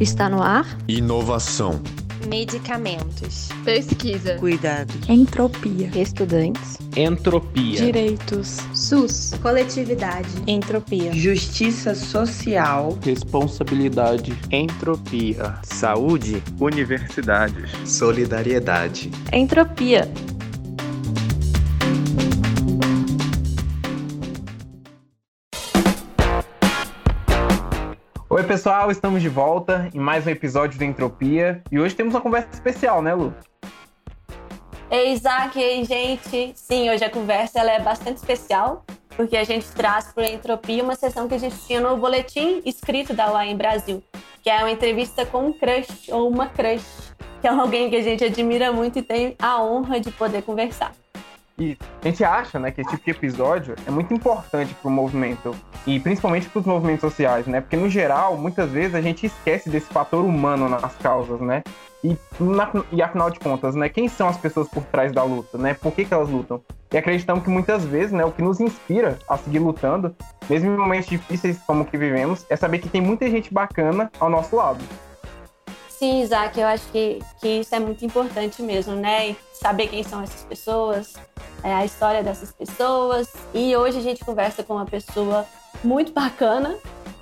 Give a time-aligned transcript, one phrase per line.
[0.00, 0.66] Está no ar?
[0.88, 1.78] Inovação.
[2.26, 3.50] Medicamentos.
[3.66, 4.36] Pesquisa.
[4.36, 4.94] Cuidado.
[5.06, 5.90] Entropia.
[5.94, 6.78] Estudantes.
[6.96, 7.76] Entropia.
[7.84, 8.56] Direitos.
[8.72, 9.34] SUS.
[9.42, 10.26] Coletividade.
[10.46, 11.12] Entropia.
[11.12, 12.98] Justiça social.
[13.02, 14.32] Responsabilidade.
[14.50, 15.58] Entropia.
[15.64, 16.42] Saúde.
[16.58, 17.70] Universidades.
[17.84, 19.10] Solidariedade.
[19.30, 20.10] Entropia.
[28.50, 32.48] Pessoal, estamos de volta em mais um episódio do Entropia e hoje temos uma conversa
[32.52, 33.32] especial, né, Lu?
[34.90, 36.50] Ei, Isaac, ei, gente.
[36.56, 38.84] Sim, hoje a conversa ela é bastante especial,
[39.16, 42.60] porque a gente traz para a Entropia uma sessão que a gente tinha no boletim
[42.66, 44.02] escrito da UAM Brasil,
[44.42, 48.02] que é uma entrevista com um crush ou uma crush, que é alguém que a
[48.02, 50.90] gente admira muito e tem a honra de poder conversar.
[51.60, 54.90] E a gente acha, né, que esse tipo de episódio é muito importante para o
[54.90, 55.54] movimento
[55.86, 57.60] e principalmente para os movimentos sociais, né?
[57.60, 61.62] Porque no geral, muitas vezes a gente esquece desse fator humano nas causas, né?
[62.02, 65.58] E, na, e afinal de contas, né, quem são as pessoas por trás da luta,
[65.58, 65.74] né?
[65.74, 66.62] Por que, que elas lutam?
[66.90, 70.16] E acreditamos que muitas vezes, né, o que nos inspira a seguir lutando,
[70.48, 74.10] mesmo em momentos difíceis como o que vivemos, é saber que tem muita gente bacana
[74.18, 74.82] ao nosso lado.
[75.90, 79.36] Sim, Isaac, eu acho que, que isso é muito importante mesmo, né?
[79.52, 81.12] Saber quem são essas pessoas,
[81.62, 83.32] é, a história dessas pessoas.
[83.54, 85.46] E hoje a gente conversa com uma pessoa
[85.82, 86.76] muito bacana,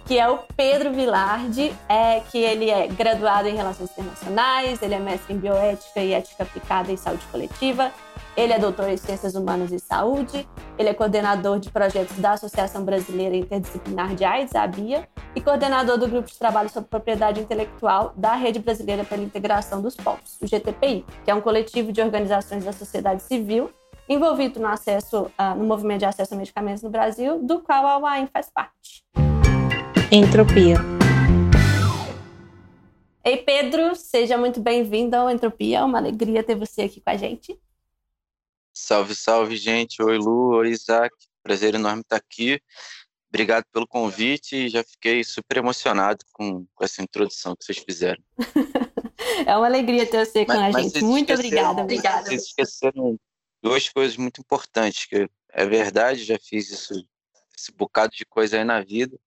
[0.05, 4.99] que é o Pedro Vilardi, é, que ele é graduado em Relações Internacionais, ele é
[4.99, 7.93] mestre em Bioética e Ética Aplicada em Saúde Coletiva,
[8.35, 12.85] ele é doutor em Ciências Humanas e Saúde, ele é coordenador de projetos da Associação
[12.85, 18.15] Brasileira Interdisciplinar de AIDS, a ABIA, e coordenador do Grupo de Trabalho sobre Propriedade Intelectual
[18.17, 22.65] da Rede Brasileira pela Integração dos Povos, o GTPI, que é um coletivo de organizações
[22.65, 23.71] da sociedade civil
[24.09, 27.99] envolvido no acesso, uh, no movimento de acesso a medicamentos no Brasil, do qual a
[27.99, 29.05] UAM faz parte.
[30.11, 30.77] Entropia.
[33.23, 35.81] Ei, Pedro, seja muito bem-vindo ao Entropia.
[35.81, 37.61] É uma alegria ter você aqui com a gente.
[38.73, 40.03] Salve, salve, gente.
[40.03, 40.57] Oi, Lu.
[40.57, 41.15] Oi, Isaac.
[41.43, 42.59] Prazer enorme estar aqui.
[43.29, 48.23] Obrigado pelo convite e já fiquei super emocionado com, com essa introdução que vocês fizeram.
[49.47, 51.05] é uma alegria ter você com a gente.
[51.05, 51.83] Muito obrigada.
[51.83, 52.25] Obrigada.
[52.25, 53.19] Vocês esqueceram
[53.63, 56.95] duas coisas muito importantes, que é verdade, já fiz isso,
[57.57, 59.19] esse bocado de coisa aí na vida,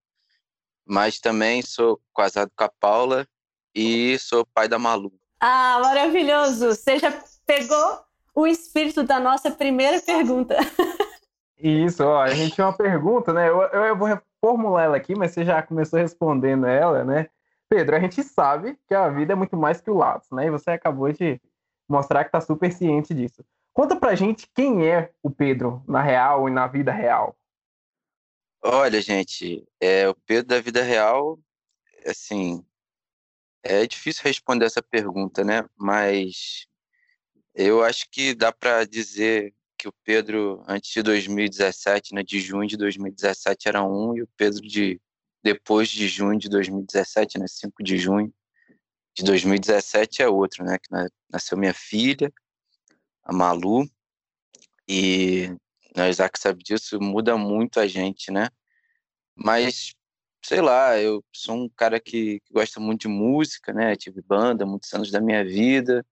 [0.85, 3.27] mas também sou casado com a Paula
[3.73, 5.11] e sou pai da Malu.
[5.39, 6.67] Ah, maravilhoso!
[6.67, 7.11] Você já
[7.45, 8.03] pegou
[8.33, 10.55] o espírito da nossa primeira pergunta.
[11.57, 13.49] Isso, ó, a gente tinha uma pergunta, né?
[13.49, 17.27] Eu, eu, eu vou reformular ela aqui, mas você já começou respondendo ela, né?
[17.69, 20.47] Pedro, a gente sabe que a vida é muito mais que o lado, né?
[20.47, 21.39] E você acabou de
[21.87, 23.43] mostrar que está super ciente disso.
[23.73, 27.37] Conta pra gente quem é o Pedro na real e na vida real.
[28.63, 31.39] Olha, gente, é, o Pedro da vida real,
[32.05, 32.63] assim,
[33.63, 35.67] é difícil responder essa pergunta, né?
[35.75, 36.67] Mas
[37.55, 42.67] eu acho que dá para dizer que o Pedro antes de 2017, né, de junho
[42.67, 45.01] de 2017 era um e o Pedro de
[45.43, 48.31] depois de junho de 2017, né, 5 de junho
[49.15, 50.87] de 2017 é outro, né, que
[51.31, 52.31] nasceu minha filha,
[53.23, 53.89] a Malu,
[54.87, 55.47] e
[55.95, 58.49] né, o Isaac sabe disso, muda muito a gente, né?
[59.35, 59.93] Mas,
[60.43, 63.95] sei lá, eu sou um cara que, que gosta muito de música, né?
[63.95, 66.05] Tive banda muitos anos da minha vida,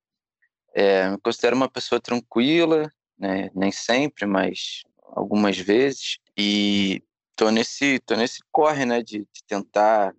[0.73, 3.49] é, me considero uma pessoa tranquila, né?
[3.53, 7.03] Nem sempre, mas algumas vezes, e
[7.35, 9.01] tô nesse, tô nesse corre, né?
[9.01, 10.15] De, de tentar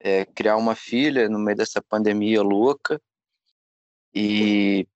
[0.00, 3.00] é, criar uma filha no meio dessa pandemia louca,
[4.14, 4.88] e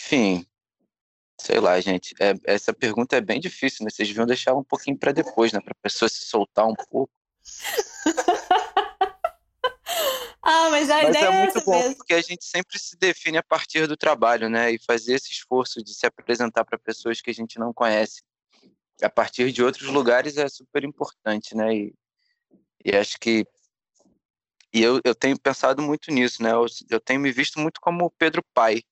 [0.00, 0.46] enfim,
[1.38, 2.14] sei lá, gente.
[2.20, 3.90] É, essa pergunta é bem difícil, né?
[3.90, 5.60] Vocês deviam deixar um pouquinho para depois, né?
[5.60, 7.12] Para a pessoa se soltar um pouco.
[10.42, 11.96] ah, mas a mas ideia é muito essa bom, mesmo.
[11.96, 14.72] porque a gente sempre se define a partir do trabalho, né?
[14.72, 18.22] E fazer esse esforço de se apresentar para pessoas que a gente não conhece
[19.02, 21.74] a partir de outros lugares é super importante, né?
[21.74, 21.94] E,
[22.84, 23.46] e acho que
[24.72, 26.52] e eu, eu tenho pensado muito nisso, né?
[26.52, 28.82] Eu, eu tenho me visto muito como o Pedro pai,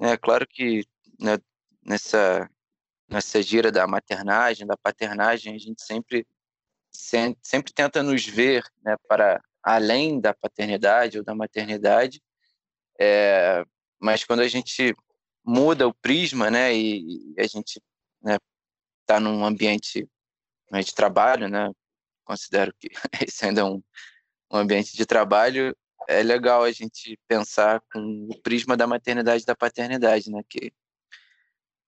[0.00, 0.84] é claro que
[1.18, 1.38] né,
[1.82, 2.50] nessa,
[3.08, 6.26] nessa gira da maternagem, da paternagem, a gente sempre,
[6.92, 12.22] sempre tenta nos ver né, para além da paternidade ou da maternidade,
[13.00, 13.64] é,
[13.98, 14.94] mas quando a gente
[15.44, 17.80] muda o prisma, né, e, e a gente
[18.20, 20.08] está né, num ambiente
[20.70, 21.70] né, de trabalho, né,
[22.24, 22.88] considero que
[23.26, 23.82] esse ainda é um,
[24.50, 25.76] um ambiente de trabalho,
[26.08, 30.42] é legal a gente pensar com o prisma da maternidade e da paternidade, né?
[30.48, 30.72] Que,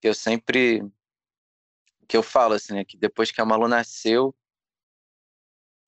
[0.00, 0.82] que eu sempre
[2.08, 2.84] que eu falo assim, né?
[2.84, 4.34] Que depois que a Malu nasceu,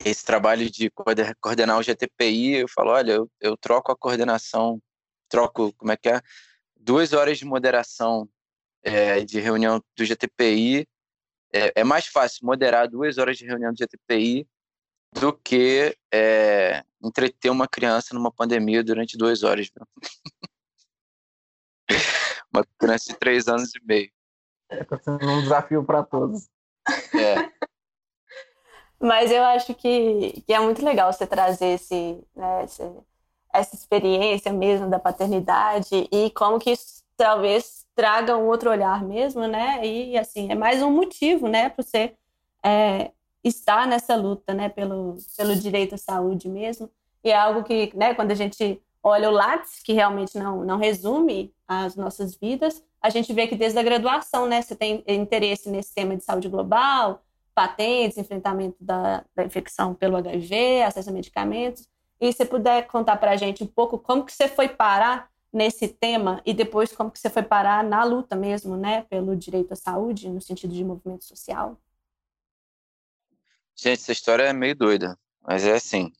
[0.04, 0.90] esse trabalho de
[1.40, 4.80] coordenar o GTPI, eu falo, olha, eu, eu troco a coordenação,
[5.28, 6.20] troco, como é que é?
[6.76, 8.28] Duas horas de moderação
[8.82, 10.86] é, de reunião do GTPI.
[11.52, 14.46] É, é, mais fácil moderar duas horas de reunião do GTPI
[15.12, 19.70] do que é, entreter uma criança numa pandemia durante duas horas.
[22.52, 24.10] uma criança de três anos e meio.
[24.70, 26.48] Está sendo um desafio para todos.
[27.14, 27.50] É.
[29.00, 32.82] Mas eu acho que, que é muito legal você trazer esse, né, esse,
[33.52, 39.46] essa experiência mesmo da paternidade e como que isso talvez traga um outro olhar mesmo,
[39.46, 39.84] né?
[39.84, 42.14] E assim, é mais um motivo, né, para você
[42.64, 43.10] é,
[43.42, 46.90] estar nessa luta, né, pelo, pelo direito à saúde mesmo.
[47.24, 50.78] E é algo que, né, quando a gente olha o Lattes, que realmente não, não
[50.78, 55.70] resume as nossas vidas, a gente vê que desde a graduação, né, você tem interesse
[55.70, 57.22] nesse tema de saúde global,
[57.54, 61.88] patentes, enfrentamento da, da infecção pelo HIV, acesso a medicamentos.
[62.20, 65.88] E se puder contar para a gente um pouco como que você foi parar nesse
[65.88, 69.76] tema e depois como que você foi parar na luta mesmo, né, pelo direito à
[69.76, 71.76] saúde, no sentido de movimento social.
[73.80, 76.12] Gente, essa história é meio doida, mas é assim.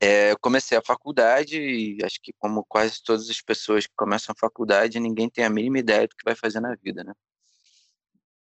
[0.00, 4.32] É, eu comecei a faculdade e acho que como quase todas as pessoas que começam
[4.32, 7.12] a faculdade, ninguém tem a mínima ideia do que vai fazer na vida, né?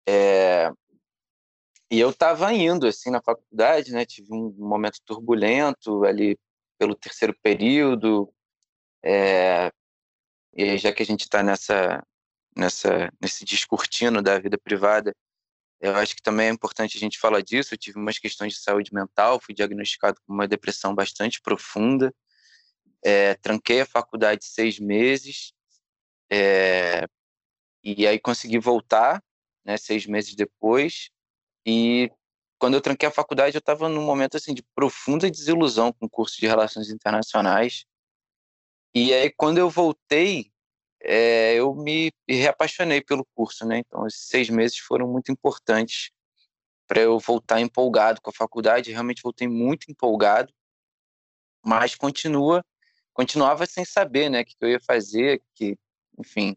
[0.07, 0.71] É,
[1.91, 4.05] e eu estava indo assim na faculdade, né?
[4.05, 6.37] Tive um momento turbulento ali
[6.77, 8.31] pelo terceiro período.
[9.03, 9.71] É,
[10.53, 12.03] e já que a gente está nessa,
[12.55, 15.15] nessa, nesse descortino da vida privada,
[15.79, 17.73] eu acho que também é importante a gente falar disso.
[17.73, 22.13] Eu tive umas questões de saúde mental, fui diagnosticado com uma depressão bastante profunda.
[23.03, 25.53] É, tranquei a faculdade seis meses
[26.29, 27.07] é,
[27.83, 29.23] e aí consegui voltar,
[29.65, 31.09] né, seis meses depois.
[31.65, 32.11] E
[32.59, 36.09] quando eu tranquei a faculdade, eu estava num momento assim de profunda desilusão com o
[36.09, 37.85] curso de Relações Internacionais.
[38.93, 40.51] E aí, quando eu voltei,
[41.01, 43.79] é, eu me reapaixonei pelo curso, né?
[43.79, 46.11] Então, esses seis meses foram muito importantes
[46.87, 48.91] para eu voltar empolgado com a faculdade.
[48.91, 50.53] Realmente voltei muito empolgado,
[51.63, 52.65] mas continua,
[53.13, 55.77] continuava sem saber, né, o que eu ia fazer, que,
[56.17, 56.55] enfim,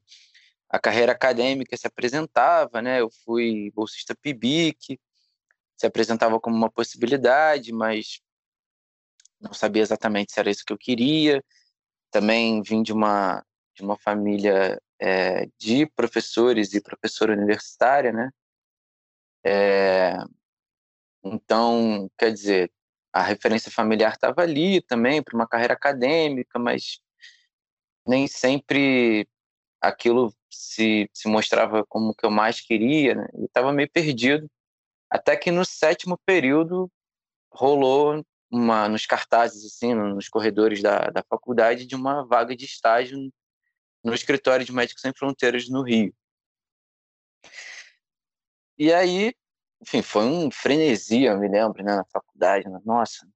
[0.69, 3.01] a carreira acadêmica se apresentava, né?
[3.01, 4.99] Eu fui bolsista PIBIC,
[5.77, 8.21] se apresentava como uma possibilidade, mas
[9.41, 11.45] não sabia exatamente se era isso que eu queria.
[12.11, 13.45] Também vim de uma
[13.75, 18.31] de uma família é, de professores e professora universitária, né?
[19.45, 20.17] É,
[21.25, 22.71] então, quer dizer,
[23.13, 27.01] a referência familiar estava ali também para uma carreira acadêmica, mas
[28.07, 29.29] nem sempre
[29.81, 33.27] aquilo se, se mostrava como que eu mais queria, né?
[33.35, 34.49] Eu estava meio perdido.
[35.11, 36.91] Até que no sétimo período
[37.53, 43.33] rolou uma nos cartazes assim, nos corredores da, da faculdade de uma vaga de estágio
[44.03, 46.15] no escritório de Médicos Sem Fronteiras no Rio.
[48.79, 49.35] E aí,
[49.81, 52.81] enfim, foi um frenesi, eu me lembro, né, na faculdade, né?
[52.85, 53.27] nossa,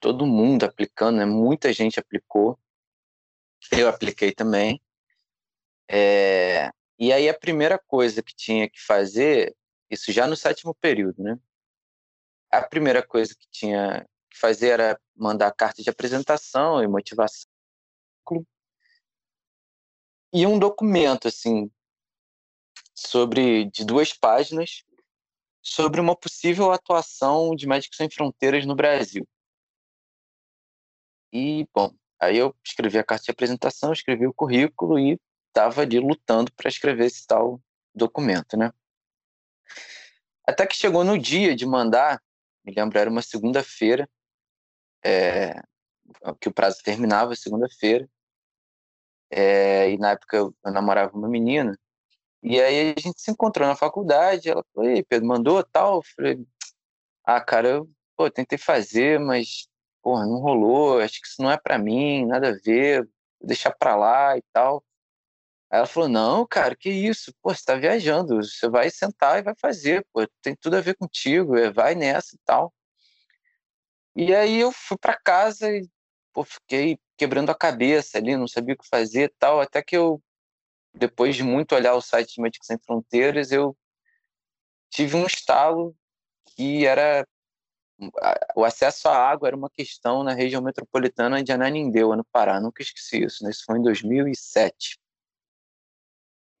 [0.00, 1.24] todo mundo aplicando, né?
[1.24, 2.58] Muita gente aplicou.
[3.72, 4.80] Eu apliquei também.
[5.90, 9.54] É, e aí a primeira coisa que tinha que fazer,
[9.90, 11.38] isso já no sétimo período, né?
[12.50, 17.48] A primeira coisa que tinha que fazer era mandar carta de apresentação e motivação
[20.32, 21.70] e um documento assim
[22.94, 24.84] sobre de duas páginas
[25.62, 29.26] sobre uma possível atuação de Médicos Sem Fronteiras no Brasil.
[31.32, 35.98] E bom, aí eu escrevi a carta de apresentação, escrevi o currículo e estava ali
[35.98, 37.60] lutando para escrever esse tal
[37.92, 38.72] documento, né?
[40.46, 42.22] Até que chegou no dia de mandar,
[42.64, 44.08] me lembro, era uma segunda-feira,
[45.04, 45.60] é,
[46.40, 48.08] que o prazo terminava, segunda-feira,
[49.30, 51.78] é, e na época eu, namorava uma menina,
[52.42, 55.96] e aí a gente se encontrou na faculdade, ela falou, ei, Pedro, mandou tal?
[55.96, 56.46] Eu falei,
[57.24, 59.68] ah, cara, eu pô, tentei fazer, mas,
[60.02, 63.02] porra, não rolou, acho que isso não é para mim, nada a ver,
[63.40, 64.84] vou deixar para lá e tal.
[65.70, 67.32] Aí ela falou: Não, cara, que isso?
[67.42, 70.96] Pô, você tá viajando, você vai sentar e vai fazer, pô, tem tudo a ver
[70.96, 72.72] contigo, é, vai nessa e tal.
[74.14, 75.88] E aí eu fui para casa e
[76.32, 80.22] pô, fiquei quebrando a cabeça ali, não sabia o que fazer tal, até que eu,
[80.94, 83.76] depois de muito olhar o site de Médicos Sem Fronteiras, eu
[84.90, 85.94] tive um estalo
[86.54, 87.26] que era
[88.54, 92.60] o acesso à água era uma questão na região metropolitana de Ananindeua, no Pará.
[92.60, 93.50] Nunca esqueci isso, né?
[93.50, 94.98] Isso foi em 2007.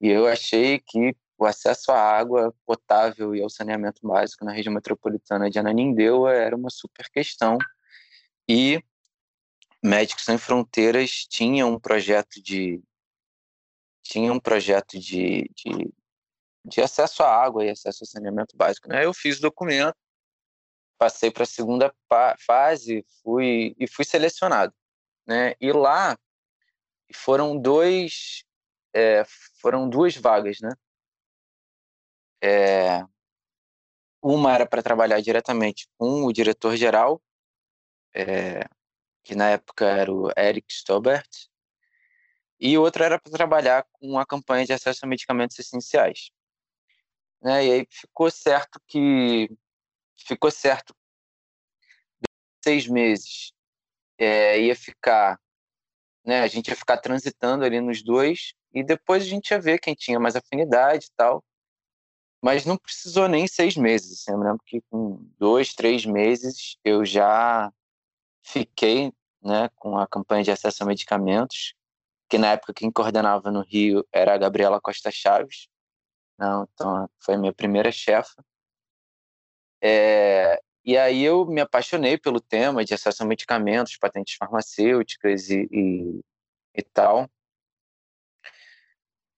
[0.00, 4.72] E eu achei que o acesso à água potável e ao saneamento básico na região
[4.72, 7.58] metropolitana de Ananindeua era uma super questão.
[8.48, 8.82] E
[9.86, 12.82] Médicos Sem Fronteiras tinha um projeto de
[14.02, 15.92] tinha um projeto de, de,
[16.64, 18.88] de acesso à água e acesso ao saneamento básico.
[18.88, 19.04] Né?
[19.04, 19.96] Eu fiz o documento,
[20.98, 21.92] passei para a segunda
[22.46, 24.72] fase fui, e fui selecionado.
[25.26, 25.54] Né?
[25.60, 26.16] E lá
[27.12, 28.44] foram dois
[28.94, 29.24] é,
[29.60, 30.70] foram duas vagas, né?
[32.42, 33.04] É,
[34.22, 37.20] uma era para trabalhar diretamente com o diretor-geral,
[38.14, 38.60] é,
[39.26, 41.28] que na época era o Eric Stobert,
[42.60, 46.30] e outra era para trabalhar com a campanha de acesso a medicamentos essenciais.
[47.42, 47.66] Né?
[47.66, 49.50] E aí ficou certo que
[50.16, 50.94] ficou certo
[52.64, 53.52] seis meses
[54.16, 55.38] é, ia ficar,
[56.24, 56.40] né?
[56.40, 59.94] A gente ia ficar transitando ali nos dois e depois a gente ia ver quem
[59.94, 61.44] tinha mais afinidade e tal.
[62.42, 64.20] Mas não precisou nem seis meses.
[64.20, 67.72] Assim, eu lembro que com dois, três meses eu já
[68.46, 69.12] fiquei
[69.46, 71.74] né, com a campanha de acesso a medicamentos,
[72.28, 75.68] que na época quem coordenava no Rio era a Gabriela Costa Chaves.
[76.38, 78.44] Não, então foi minha primeira chefa.
[79.80, 85.68] É, e aí eu me apaixonei pelo tema de acesso a medicamentos, patentes farmacêuticas e,
[85.70, 86.20] e,
[86.74, 87.30] e tal.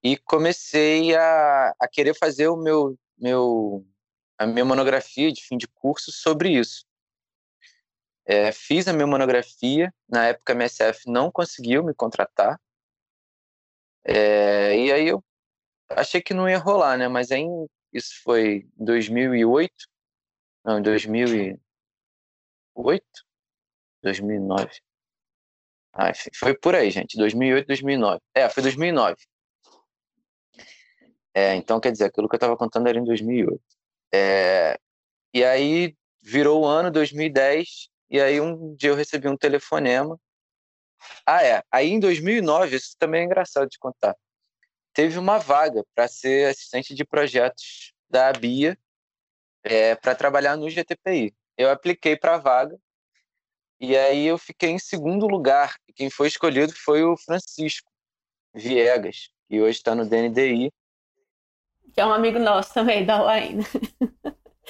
[0.02, 3.86] E comecei a, a querer fazer o meu, meu,
[4.38, 6.87] a minha monografia de fim de curso sobre isso.
[8.28, 12.60] É, fiz a minha monografia, na época a MSF não conseguiu me contratar,
[14.04, 15.22] é, e aí eu
[15.90, 17.08] achei que não ia rolar, né?
[17.08, 17.44] Mas aí
[17.92, 19.72] isso foi em 2008,
[20.64, 21.60] não, em 2008?
[24.02, 24.70] 2009.
[25.92, 27.16] Ah, foi por aí, gente.
[27.18, 28.20] 2008, 2009.
[28.34, 29.16] É, foi 2009.
[31.34, 33.60] É, então, quer dizer, aquilo que eu estava contando era em 2008.
[34.12, 34.78] É,
[35.34, 40.18] e aí virou o ano 2010, e aí um dia eu recebi um telefonema.
[41.26, 41.62] Ah, é.
[41.70, 44.16] Aí em 2009, isso também é engraçado de contar.
[44.92, 48.76] Teve uma vaga para ser assistente de projetos da Bia
[49.62, 51.34] é, para trabalhar no GTPI.
[51.56, 52.78] Eu apliquei para a vaga
[53.80, 55.76] e aí eu fiquei em segundo lugar.
[55.86, 57.90] E quem foi escolhido foi o Francisco
[58.54, 60.72] Viegas, que hoje está no DNDI.
[61.92, 63.64] Que é um amigo nosso também, da UAINA.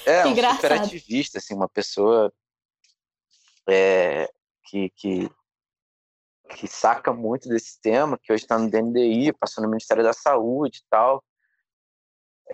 [0.06, 2.32] É, um super ativista, assim, uma pessoa
[3.68, 4.30] é,
[4.64, 5.30] que, que,
[6.50, 10.78] que saca muito desse tema, que hoje está no DNDI, passou no Ministério da Saúde
[10.78, 11.22] e tal.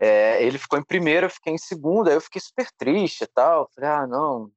[0.01, 3.27] É, ele ficou em primeiro, eu fiquei em segundo, aí eu fiquei super triste e
[3.29, 3.71] tal.
[3.75, 4.51] Falei, ah, não,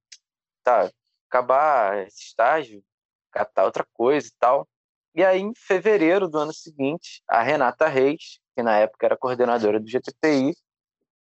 [0.64, 0.92] tá,
[1.30, 2.84] acabar esse estágio,
[3.32, 4.68] catar outra coisa e tal.
[5.16, 9.80] E aí, em fevereiro do ano seguinte, a Renata Reis, que na época era coordenadora
[9.80, 10.54] do GTPI,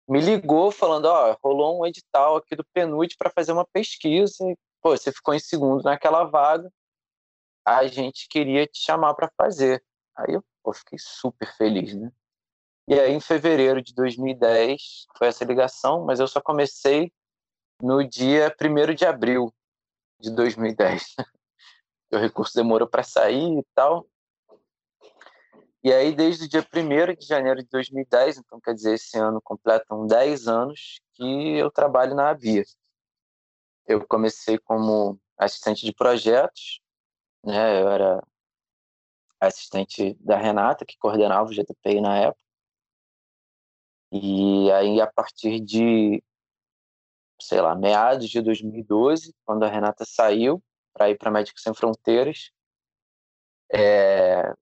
[0.07, 4.35] me ligou falando, ó, oh, rolou um edital aqui do PNUD para fazer uma pesquisa,
[4.43, 6.71] e, pô, você ficou em segundo naquela vaga,
[7.65, 9.83] a gente queria te chamar para fazer.
[10.17, 12.11] Aí eu pô, fiquei super feliz, né?
[12.87, 17.11] E aí, em fevereiro de 2010, foi essa ligação, mas eu só comecei
[17.81, 19.53] no dia 1 de abril
[20.19, 21.15] de 2010.
[22.11, 24.05] o recurso demorou para sair e tal.
[25.83, 29.41] E aí, desde o dia 1 de janeiro de 2010, então quer dizer, esse ano
[29.41, 32.63] completam 10 anos que eu trabalho na ABIA.
[33.91, 36.81] Eu comecei como assistente de projetos,
[37.43, 37.81] né?
[37.81, 38.23] eu era
[39.39, 42.41] assistente da Renata, que coordenava o GTPI na época.
[44.11, 46.23] E aí, a partir de,
[47.41, 52.51] sei lá, meados de 2012, quando a Renata saiu para ir para Médicos Sem Fronteiras,
[53.73, 54.53] é...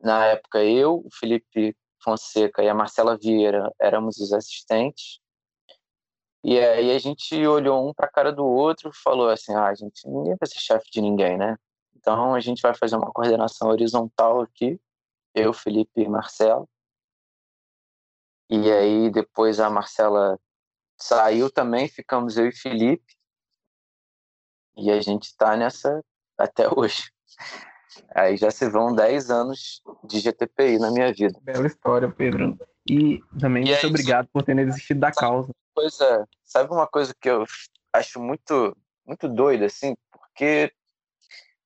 [0.00, 5.20] na época eu, o Felipe Fonseca e a Marcela Vieira éramos os assistentes.
[6.48, 9.74] E aí a gente olhou um para a cara do outro e falou assim: ah,
[9.74, 11.56] gente, ninguém vai ser chefe de ninguém, né?
[11.96, 14.80] Então a gente vai fazer uma coordenação horizontal aqui,
[15.34, 16.68] eu, Felipe e Marcelo.
[18.48, 20.38] E aí depois a Marcela
[20.96, 23.16] saiu também, ficamos eu e Felipe.
[24.76, 26.00] E a gente está nessa
[26.38, 27.10] até hoje.
[28.14, 31.40] Aí já se vão 10 anos de GTPI na minha vida.
[31.42, 32.56] Bela história, Pedro.
[32.88, 35.52] E também e muito é obrigado por ter desistido da causa.
[35.74, 37.44] Coisa, sabe uma coisa que eu
[37.92, 39.94] acho muito, muito doida, assim?
[40.10, 40.72] Porque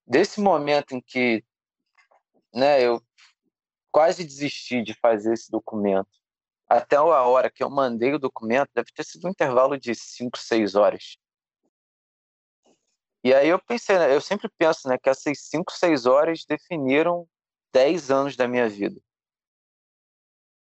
[0.06, 1.44] desse momento em que
[2.54, 3.02] né, eu
[3.92, 6.08] quase desisti de fazer esse documento
[6.70, 10.38] até a hora que eu mandei o documento, deve ter sido um intervalo de 5,
[10.38, 11.16] 6 horas.
[13.24, 17.26] E aí eu pensei, né, eu sempre penso né, que essas 5, 6 horas definiram
[17.72, 19.00] 10 anos da minha vida.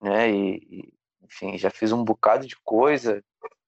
[0.00, 0.30] Né?
[0.30, 3.22] E, e, enfim, já fiz um bocado de coisa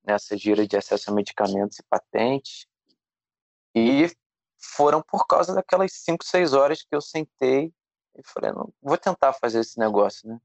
[0.05, 2.67] nessa gira de acesso a medicamentos e patentes.
[3.75, 4.11] E
[4.59, 7.73] foram por causa daquelas 5, 6 horas que eu sentei
[8.17, 10.39] e falei, não, vou tentar fazer esse negócio, né?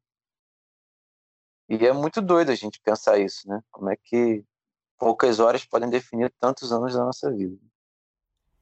[1.67, 3.59] E é muito doido a gente pensar isso, né?
[3.71, 4.45] Como é que
[4.97, 7.57] poucas horas podem definir tantos anos da nossa vida.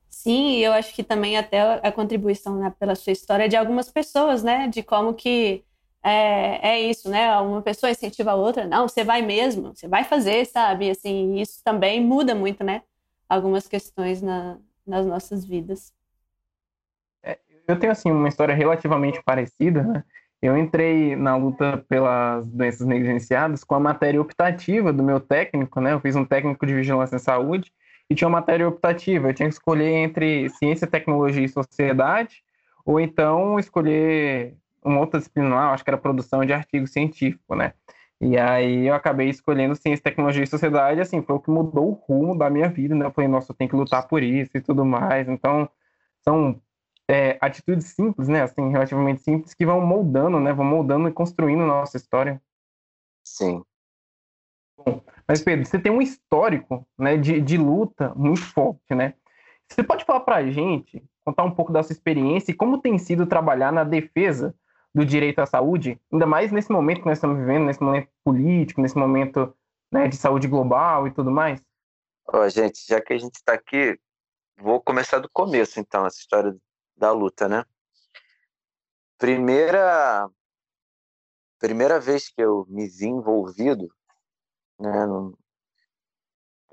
[0.09, 4.43] Sim, eu acho que também até a contribuição né, pela sua história de algumas pessoas,
[4.43, 4.67] né?
[4.67, 5.65] De como que
[6.03, 7.36] é, é isso, né?
[7.39, 10.89] Uma pessoa incentiva a outra, não, você vai mesmo, você vai fazer, sabe?
[10.89, 12.81] Assim, isso também muda muito, né?
[13.29, 15.93] Algumas questões na, nas nossas vidas.
[17.24, 20.03] É, eu tenho, assim, uma história relativamente parecida, né?
[20.41, 25.93] Eu entrei na luta pelas doenças negligenciadas com a matéria optativa do meu técnico, né?
[25.93, 27.72] Eu fiz um técnico de vigilância em saúde
[28.10, 29.29] e tinha uma matéria optativa.
[29.29, 32.43] Eu tinha que escolher entre ciência, tecnologia e sociedade,
[32.86, 37.73] ou então escolher uma outra disciplina lá, acho que era produção de artigo científico, né?
[38.21, 41.93] E aí eu acabei escolhendo ciência, tecnologia e sociedade, assim, foi o que mudou o
[41.93, 43.05] rumo da minha vida, né?
[43.05, 45.27] Eu falei, nossa, eu tenho que lutar por isso e tudo mais.
[45.27, 45.69] Então,
[46.21, 46.61] são
[47.09, 48.43] é, atitudes simples, né?
[48.43, 50.53] Assim, relativamente simples, que vão moldando, né?
[50.53, 52.41] Vão moldando e construindo nossa história.
[53.25, 53.63] Sim.
[54.77, 59.13] Bom, mas Pedro, você tem um histórico, né, de, de luta muito forte, né?
[59.67, 62.97] Você pode falar para a gente, contar um pouco da sua experiência e como tem
[62.97, 64.53] sido trabalhar na defesa
[64.93, 68.81] do direito à saúde, ainda mais nesse momento que nós estamos vivendo, nesse momento político,
[68.81, 69.55] nesse momento
[69.91, 71.63] né, de saúde global e tudo mais?
[72.27, 74.00] Ó, gente, já que a gente está aqui,
[74.57, 76.55] vou começar do começo, então, essa história
[76.95, 77.65] da luta, né?
[79.17, 80.29] Primeira,
[81.59, 83.91] primeira vez que eu me vi envolvido,
[84.79, 85.35] né, num,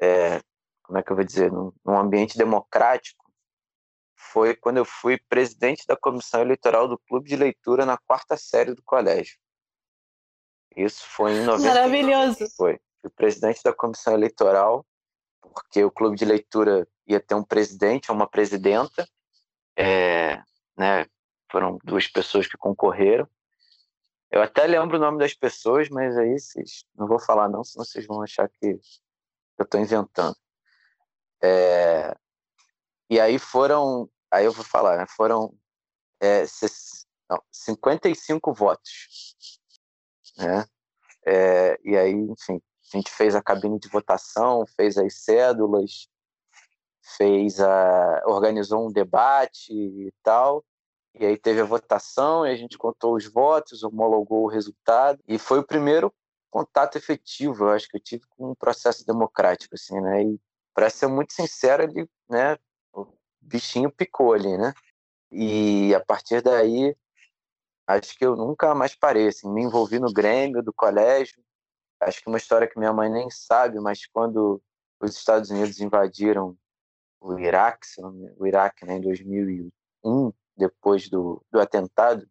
[0.00, 0.40] é,
[0.82, 3.29] como é que eu vou dizer, num, num ambiente democrático,
[4.32, 8.74] foi quando eu fui presidente da comissão eleitoral do clube de leitura na quarta série
[8.74, 9.36] do colégio.
[10.76, 11.68] Isso foi em 90.
[11.68, 12.48] Maravilhoso.
[12.56, 12.80] Foi.
[13.00, 14.86] Fui presidente da comissão eleitoral,
[15.40, 19.06] porque o clube de leitura ia ter um presidente ou uma presidenta,
[19.76, 20.42] é,
[20.76, 21.06] né,
[21.50, 23.28] foram duas pessoas que concorreram.
[24.30, 27.84] Eu até lembro o nome das pessoas, mas aí vocês não vou falar não, senão
[27.84, 28.78] vocês vão achar que
[29.58, 30.36] eu estou inventando.
[31.42, 32.14] É,
[33.10, 35.54] e aí foram, aí eu vou falar, né, foram
[36.20, 36.44] é,
[37.28, 39.36] não, 55 votos,
[40.36, 40.64] né?
[41.26, 42.60] É, e aí, enfim,
[42.92, 46.08] a gente fez a cabine de votação, fez as cédulas,
[47.16, 50.64] fez a organizou um debate e tal.
[51.14, 55.38] E aí teve a votação e a gente contou os votos, homologou o resultado e
[55.38, 56.12] foi o primeiro
[56.50, 60.24] contato efetivo, eu acho que eu tive com um processo democrático assim, né?
[60.24, 60.40] E
[60.74, 62.56] para ser muito sincero, ele, né,
[63.40, 64.74] bichinho picou ali, né?
[65.30, 66.96] E a partir daí
[67.86, 71.42] acho que eu nunca mais parei, assim, me envolvi no Grêmio do colégio.
[72.00, 74.62] Acho que uma história que minha mãe nem sabe, mas quando
[75.00, 76.56] os Estados Unidos invadiram
[77.20, 77.86] o Iraque,
[78.38, 82.28] o Iraque né, em 2001, depois do, do atentado,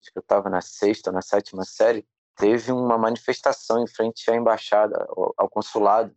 [0.00, 4.36] acho que eu estava na sexta na sétima série, teve uma manifestação em frente à
[4.36, 6.14] embaixada, ao, ao consulado,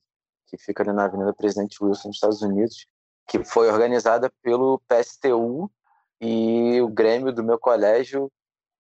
[0.47, 2.87] que fica ali na Avenida Presidente Wilson, nos Estados Unidos,
[3.29, 5.71] que foi organizada pelo PSTU
[6.19, 8.29] e o Grêmio do meu colégio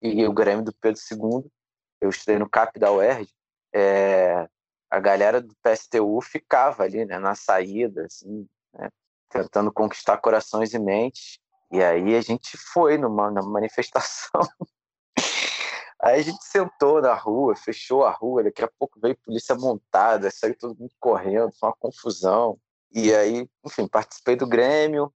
[0.02, 1.46] e o Grêmio do Pedro II.
[2.02, 3.32] Eu estudei no CAP da UERJ.
[3.72, 4.50] É,
[4.90, 8.90] a galera do PSTU ficava ali, né, na saída, assim, né,
[9.30, 11.38] tentando conquistar corações e mentes.
[11.72, 14.42] E aí a gente foi numa, numa manifestação.
[16.04, 20.32] Aí a gente sentou na rua, fechou a rua, daqui a pouco veio polícia montada,
[20.32, 22.58] saiu todo mundo correndo, foi uma confusão.
[22.92, 25.14] E aí, enfim, participei do Grêmio.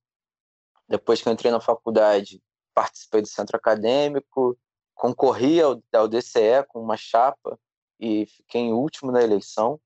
[0.88, 2.42] Depois que eu entrei na faculdade,
[2.74, 4.58] participei do centro acadêmico,
[4.94, 7.60] concorri ao, ao DCE com uma chapa
[8.00, 9.80] e fiquei em último na eleição.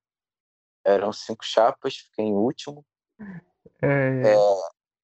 [0.83, 2.85] Eram cinco chapas, fiquei em último.
[3.81, 4.33] É...
[4.33, 4.35] É,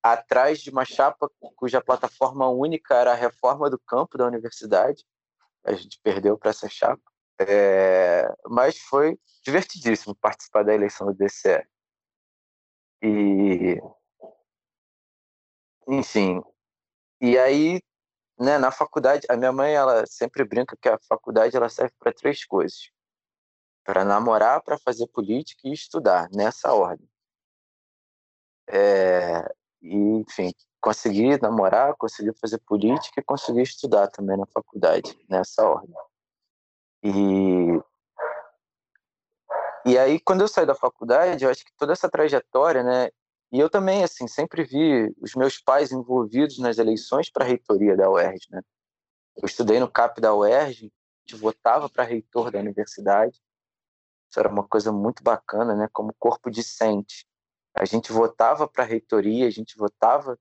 [0.03, 5.03] atrás de uma chapa cuja plataforma única era a reforma do campo da universidade.
[5.63, 7.01] A gente perdeu para essa chapa.
[7.39, 11.65] É, mas foi divertidíssimo participar da eleição do DCE.
[13.01, 13.79] E,
[15.87, 16.41] enfim,
[17.21, 17.81] e aí,
[18.39, 22.13] né, na faculdade, a minha mãe ela sempre brinca que a faculdade ela serve para
[22.13, 22.89] três coisas:
[23.83, 27.09] para namorar, para fazer política e estudar, nessa ordem.
[28.67, 29.47] É,
[29.81, 35.95] e, enfim, consegui namorar, consegui fazer política e consegui estudar também na faculdade, nessa ordem.
[37.03, 37.79] E,
[39.85, 43.09] e aí, quando eu saí da faculdade, eu acho que toda essa trajetória, né,
[43.51, 47.95] e eu também, assim, sempre vi os meus pais envolvidos nas eleições para a reitoria
[47.95, 48.61] da UERJ, né.
[49.37, 50.91] Eu estudei no CAP da UERJ
[51.25, 53.41] gente votava para reitor da universidade.
[54.29, 55.89] Isso era uma coisa muito bacana, né?
[55.91, 57.27] Como corpo discente.
[57.73, 60.37] A gente votava para a reitoria, a gente votava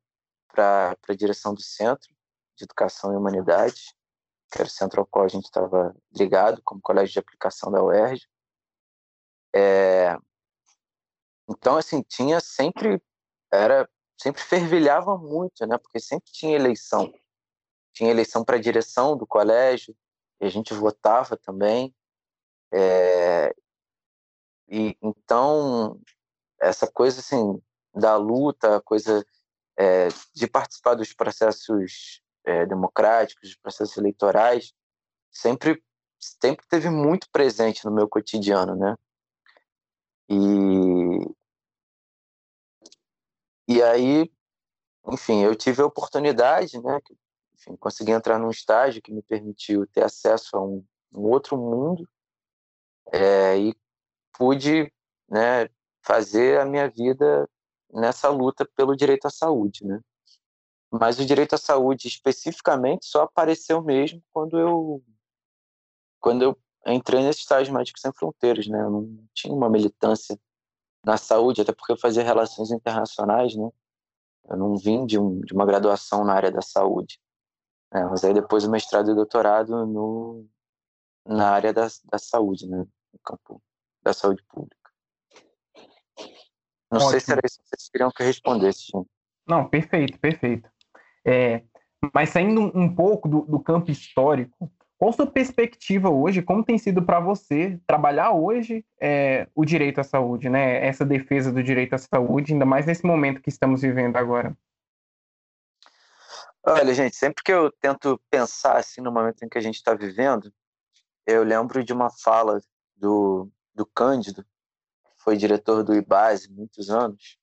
[0.49, 2.15] para a direção do Centro
[2.57, 3.93] de Educação e Humanidades,
[4.53, 7.83] que era o centro ao qual a gente estava ligado, como colégio de aplicação da
[7.83, 8.29] UERJ.
[9.55, 10.17] É...
[11.49, 13.01] Então, assim, tinha sempre,
[13.53, 13.89] era,
[14.21, 15.79] sempre fervilhava muito, né?
[15.79, 17.13] Porque sempre tinha eleição.
[17.93, 19.97] Tinha eleição para a direção do colégio,
[20.41, 21.95] e a gente votava também.
[22.73, 23.55] É...
[24.69, 26.01] E, então,
[26.61, 27.63] essa coisa, assim,
[27.95, 29.25] da luta, a coisa
[29.77, 34.73] é, de participar dos processos é, democráticos, dos processos eleitorais,
[35.31, 35.83] sempre,
[36.19, 38.97] sempre teve muito presente no meu cotidiano, né?
[43.69, 44.31] E, e aí,
[45.07, 46.99] enfim, eu tive a oportunidade, né?
[47.55, 52.09] Enfim, consegui entrar num estágio que me permitiu ter acesso a um, um outro mundo
[53.13, 53.75] é, e
[54.33, 54.93] pude,
[55.29, 55.69] né,
[56.03, 57.49] fazer a minha vida
[57.93, 60.01] nessa luta pelo direito à saúde, né?
[60.91, 65.03] Mas o direito à saúde especificamente só apareceu mesmo quando eu
[66.21, 68.81] quando eu entrei nesse estágio Médicos Sem Fronteiras, né?
[68.81, 70.39] Eu não tinha uma militância
[71.05, 73.69] na saúde, até porque eu fazia relações internacionais, né?
[74.49, 77.19] Eu não vim de, um, de uma graduação na área da saúde.
[77.93, 78.05] Né?
[78.05, 80.47] Mas aí depois o mestrado e doutorado no,
[81.27, 82.79] na área da, da saúde, né?
[83.13, 83.63] No campo
[84.03, 84.91] da saúde pública.
[86.91, 87.11] Não Ótimo.
[87.11, 89.09] sei se era isso que vocês queriam que eu respondesse, gente.
[89.47, 90.71] Não, perfeito, perfeito.
[91.27, 91.65] É,
[92.13, 96.43] mas saindo um pouco do, do campo histórico, qual sua perspectiva hoje?
[96.43, 100.85] Como tem sido para você trabalhar hoje é, o direito à saúde, né?
[100.87, 104.57] Essa defesa do direito à saúde, ainda mais nesse momento que estamos vivendo agora.
[106.67, 109.95] Olha, gente, sempre que eu tento pensar assim no momento em que a gente está
[109.95, 110.51] vivendo,
[111.27, 112.59] eu lembro de uma fala
[112.97, 114.47] do, do Cândido,
[115.19, 117.39] foi diretor do IBASE muitos anos.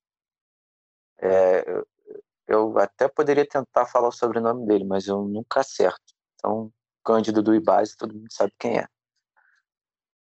[1.19, 1.83] É,
[2.47, 6.13] eu até poderia tentar falar o sobrenome dele, mas eu nunca acerto.
[6.35, 6.71] Então,
[7.03, 8.87] Cândido do IBASE, todo mundo sabe quem é.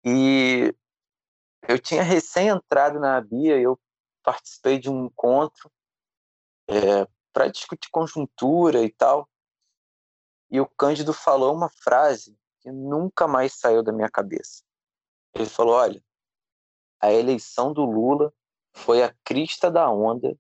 [0.04, 0.74] E
[1.68, 3.80] eu tinha recém entrado na BIA, eu
[4.22, 5.70] participei de um encontro
[6.68, 9.28] é, para discutir conjuntura e tal.
[10.50, 14.62] E o Cândido falou uma frase que nunca mais saiu da minha cabeça.
[15.34, 16.02] Ele falou: Olha,
[17.00, 18.32] a eleição do Lula
[18.72, 20.38] foi a crista da onda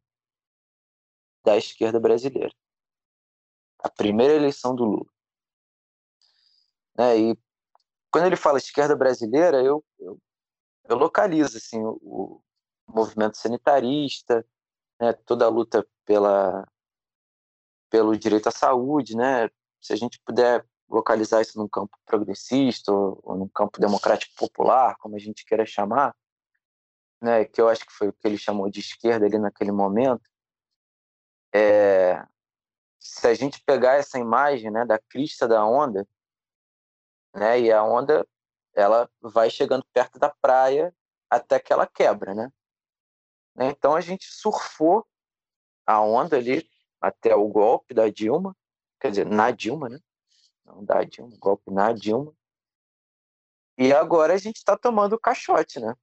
[1.44, 2.54] da esquerda brasileira.
[3.78, 5.13] A primeira eleição do Lula.
[6.96, 7.38] Né, e
[8.10, 10.18] quando ele fala esquerda brasileira, eu, eu,
[10.88, 12.42] eu localizo assim, o, o,
[12.86, 14.46] movimento sanitarista,
[15.00, 16.66] né, toda a luta pela,
[17.90, 19.48] pelo direito à saúde, né?
[19.80, 24.96] Se a gente puder localizar isso num campo progressista ou, ou num campo democrático popular,
[24.98, 26.14] como a gente queira chamar,
[27.20, 30.22] né, que eu acho que foi o que ele chamou de esquerda ali naquele momento,
[31.54, 32.24] é,
[32.98, 36.06] se a gente pegar essa imagem né, da crista da onda,
[37.34, 38.26] né, e a onda
[38.74, 40.94] ela vai chegando perto da praia
[41.30, 42.50] até que ela quebra, né?
[43.56, 45.06] então a gente surfou
[45.86, 46.68] a onda ali
[47.00, 48.56] até o golpe da Dilma,
[48.98, 50.00] quer dizer, na Dilma, né?
[50.64, 52.34] Não da Dilma, golpe na Dilma.
[53.76, 55.94] E agora a gente está tomando caixote, né?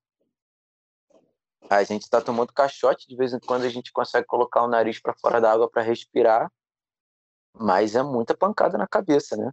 [1.70, 5.00] A gente está tomando caixote, de vez em quando a gente consegue colocar o nariz
[5.02, 6.52] para fora da água para respirar,
[7.54, 9.52] mas é muita pancada na cabeça, né?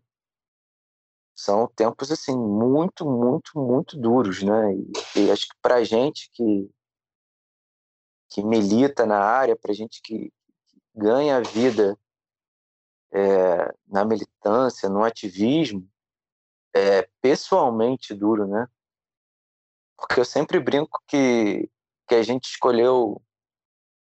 [1.39, 4.75] São tempos assim muito, muito, muito duros, né?
[4.75, 6.69] E, e acho que para gente que
[8.29, 10.33] que milita na área, para gente que,
[10.67, 11.97] que ganha a vida
[13.13, 15.89] é, na militância, no ativismo,
[16.75, 18.67] é pessoalmente duro, né?
[19.97, 21.71] Porque eu sempre brinco que
[22.09, 23.23] que a gente escolheu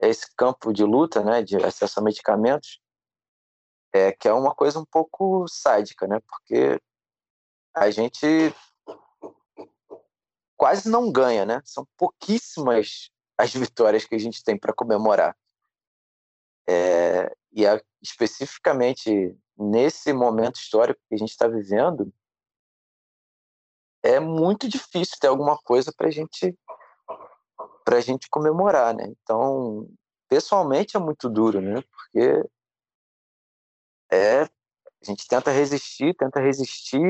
[0.00, 2.80] esse campo de luta, né, de acesso a medicamentos,
[3.92, 6.80] é que é uma coisa um pouco sádica, né, porque
[7.76, 8.26] a gente
[10.56, 11.60] quase não ganha, né?
[11.64, 15.36] São pouquíssimas as vitórias que a gente tem para comemorar.
[16.66, 22.10] É, e a, especificamente nesse momento histórico que a gente está vivendo,
[24.02, 26.56] é muito difícil ter alguma coisa para gente
[27.86, 29.04] a gente comemorar, né?
[29.22, 29.88] Então,
[30.28, 31.82] pessoalmente é muito duro, né?
[31.82, 32.44] Porque
[34.10, 34.48] é
[35.06, 37.00] a gente tenta resistir, tenta resistir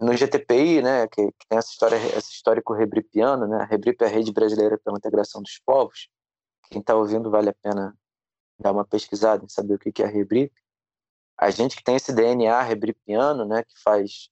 [0.00, 4.06] no GTPI, né, que, que, tem essa história, esse histórico rebripiano, né, a Rebrip é
[4.06, 6.08] a Rede Brasileira pela Integração dos Povos.
[6.70, 7.94] Quem está ouvindo vale a pena
[8.58, 10.52] dar uma pesquisada e saber o que é a Rebrip.
[11.36, 14.30] a gente que tem esse DNA rebripiano, né, que faz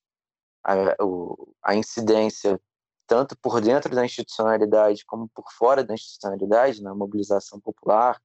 [0.65, 2.61] a, o, a incidência
[3.07, 8.21] tanto por dentro da institucionalidade como por fora da institucionalidade, na mobilização popular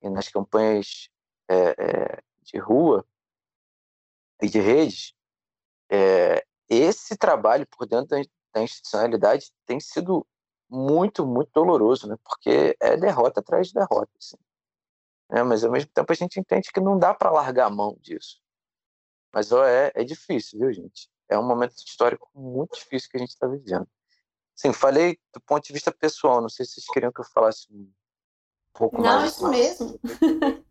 [0.00, 1.08] e nas campanhas
[1.48, 3.04] é, é, de rua
[4.42, 5.14] e de redes,
[5.90, 10.26] é, esse trabalho por dentro da, da institucionalidade tem sido
[10.68, 12.16] muito, muito doloroso, né?
[12.24, 14.10] porque é derrota atrás de derrota.
[14.18, 14.36] Assim.
[15.30, 17.96] É, mas ao mesmo tempo a gente entende que não dá para largar a mão
[18.00, 18.40] disso.
[19.32, 21.08] Mas ó, é, é difícil, viu, gente?
[21.28, 23.88] É um momento histórico muito difícil que a gente está vivendo.
[24.54, 27.66] Sim, falei do ponto de vista pessoal, não sei se vocês queriam que eu falasse
[27.72, 27.90] um
[28.72, 29.40] pouco não, mais.
[29.40, 30.00] Não, isso mesmo.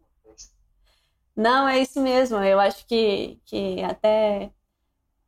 [1.36, 2.38] não, é isso mesmo.
[2.38, 4.52] Eu acho que, que até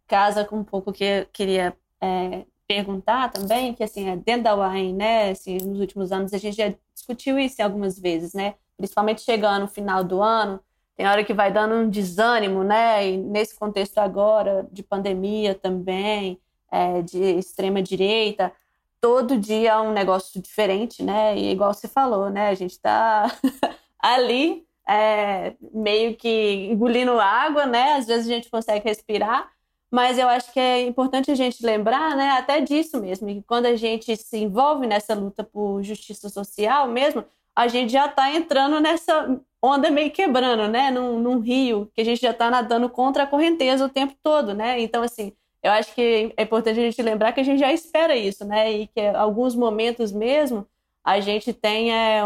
[0.08, 4.56] casa com um pouco que eu queria é, perguntar também, que assim, é, dentro da
[4.56, 9.22] UAM, né, assim, nos últimos anos a gente já discutiu isso algumas vezes, né, principalmente
[9.22, 10.60] chegando no final do ano,
[10.96, 16.40] tem hora que vai dando um desânimo, né, e nesse contexto agora de pandemia também,
[16.72, 18.52] é, de extrema direita,
[19.02, 23.26] todo dia é um negócio diferente, né, e igual você falou, né, a gente está
[24.00, 29.52] ali é, meio que engolindo água, né, às vezes a gente consegue respirar,
[29.90, 33.66] mas eu acho que é importante a gente lembrar, né, até disso mesmo, que quando
[33.66, 37.24] a gente se envolve nessa luta por justiça social mesmo,
[37.56, 42.06] a gente já está entrando nessa onda meio quebrando, né, num, num, rio que a
[42.06, 45.96] gente já está nadando contra a correnteza o tempo todo, né, então assim, eu acho
[45.96, 49.00] que é importante a gente lembrar que a gente já espera isso, né, e que
[49.02, 50.68] alguns momentos mesmo
[51.04, 52.22] a gente tem, é,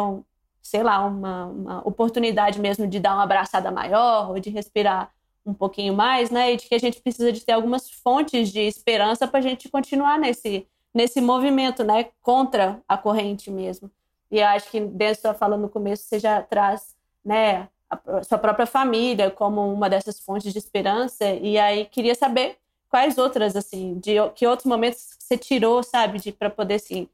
[0.62, 5.12] sei lá, uma, uma oportunidade mesmo de dar uma abraçada maior ou de respirar
[5.46, 6.54] um pouquinho mais, né?
[6.54, 9.70] E de que a gente precisa de ter algumas fontes de esperança para a gente
[9.70, 12.10] continuar nesse, nesse movimento, né?
[12.22, 13.90] Contra a corrente mesmo.
[14.32, 16.96] E acho que, dentro da fala no começo, você já traz,
[17.26, 17.68] né?
[17.90, 21.26] A sua própria família como uma dessas fontes de esperança.
[21.26, 26.20] E aí queria saber quais outras, assim, de que outros momentos você tirou, sabe?
[26.20, 27.10] De para poder, assim,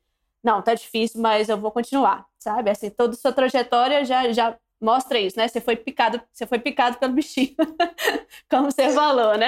[0.45, 2.69] não, tá difícil, mas eu vou continuar, sabe?
[2.69, 5.47] Assim, toda a sua trajetória já, já mostra isso, né?
[5.47, 7.55] Você foi picado, você foi picado pelo bichinho,
[8.47, 9.47] como você falou, né?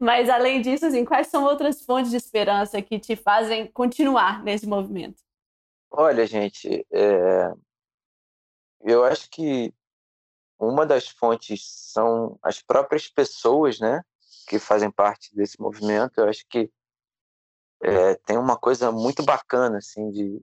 [0.00, 4.66] Mas além disso, assim, quais são outras fontes de esperança que te fazem continuar nesse
[4.66, 5.22] movimento?
[5.90, 7.52] Olha, gente, é...
[8.80, 9.70] eu acho que
[10.58, 14.00] uma das fontes são as próprias pessoas, né,
[14.48, 16.16] que fazem parte desse movimento.
[16.16, 16.70] Eu acho que
[17.82, 20.42] é, tem uma coisa muito bacana, assim, de,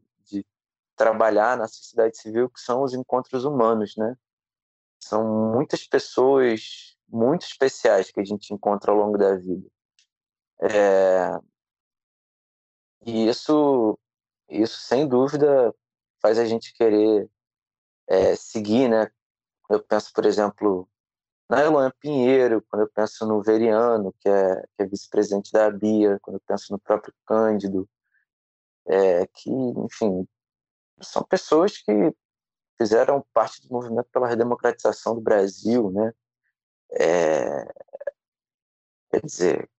[0.95, 4.15] trabalhar na sociedade civil, que são os encontros humanos, né?
[4.99, 9.67] São muitas pessoas muito especiais que a gente encontra ao longo da vida.
[10.61, 11.37] É...
[13.05, 13.97] E isso,
[14.49, 15.73] isso, sem dúvida,
[16.21, 17.29] faz a gente querer
[18.07, 19.11] é, seguir, né?
[19.69, 20.87] Eu penso, por exemplo,
[21.53, 26.17] na Eloan Pinheiro, quando eu penso no Veriano, que é, que é vice-presidente da Bia,
[26.19, 27.87] quando eu penso no próprio Cândido,
[28.87, 30.27] é, que, enfim,
[30.99, 31.93] são pessoas que
[32.75, 36.11] fizeram parte do movimento pela redemocratização do Brasil, né?
[36.99, 37.65] É,
[39.11, 39.69] quer dizer,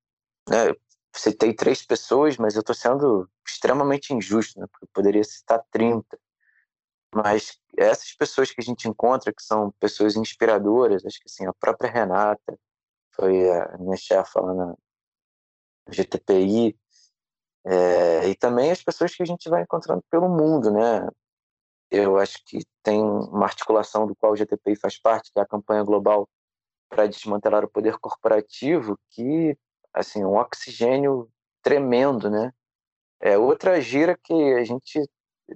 [0.48, 0.76] né, eu
[1.12, 4.66] citei três pessoas, mas eu estou sendo extremamente injusto, né?
[4.70, 6.16] Porque eu poderia citar 30.
[7.14, 11.52] Mas essas pessoas que a gente encontra, que são pessoas inspiradoras, acho que assim, a
[11.52, 12.58] própria Renata
[13.14, 14.74] foi a minha chefa lá na
[15.90, 16.76] GTPI,
[17.64, 21.08] é, e também as pessoas que a gente vai encontrando pelo mundo, né?
[21.90, 25.46] Eu acho que tem uma articulação do qual o GTPI faz parte, que é a
[25.46, 26.28] campanha global
[26.88, 29.56] para desmantelar o poder corporativo, que
[29.92, 31.30] assim um oxigênio
[31.62, 32.52] tremendo, né?
[33.20, 35.00] É outra gira que a gente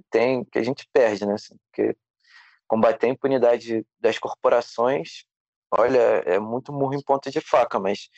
[0.09, 1.33] tem, que a gente perde, né?
[1.33, 1.95] Assim, porque
[2.67, 5.25] combater a impunidade das corporações,
[5.71, 8.09] olha, é muito murro em ponta de faca, mas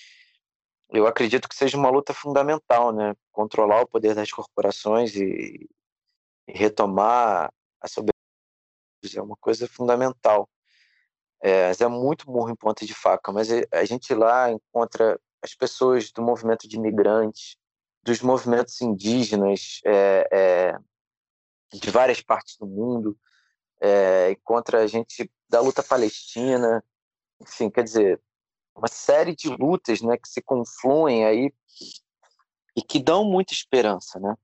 [0.90, 3.14] eu acredito que seja uma luta fundamental, né?
[3.32, 5.70] Controlar o poder das corporações e,
[6.48, 8.12] e retomar a soberania
[9.16, 10.50] é uma coisa fundamental.
[11.42, 16.12] É, é muito murro em ponta de faca, mas a gente lá encontra as pessoas
[16.12, 17.56] do movimento de imigrantes,
[18.04, 20.78] dos movimentos indígenas é, é,
[21.74, 23.18] de várias partes do mundo,
[23.82, 26.84] é, encontra a gente da luta palestina,
[27.40, 28.22] enfim, quer dizer,
[28.76, 31.54] uma série de lutas né, que se confluem aí
[32.76, 34.36] e que dão muita esperança, né?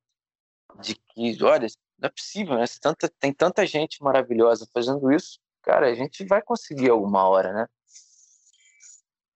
[0.81, 2.65] De que, olha, não é possível, né?
[2.81, 7.67] Tanta, tem tanta gente maravilhosa fazendo isso, cara, a gente vai conseguir alguma hora, né?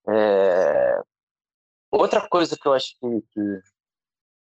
[0.08, 1.02] É...
[1.90, 3.62] Outra coisa que eu acho que, que,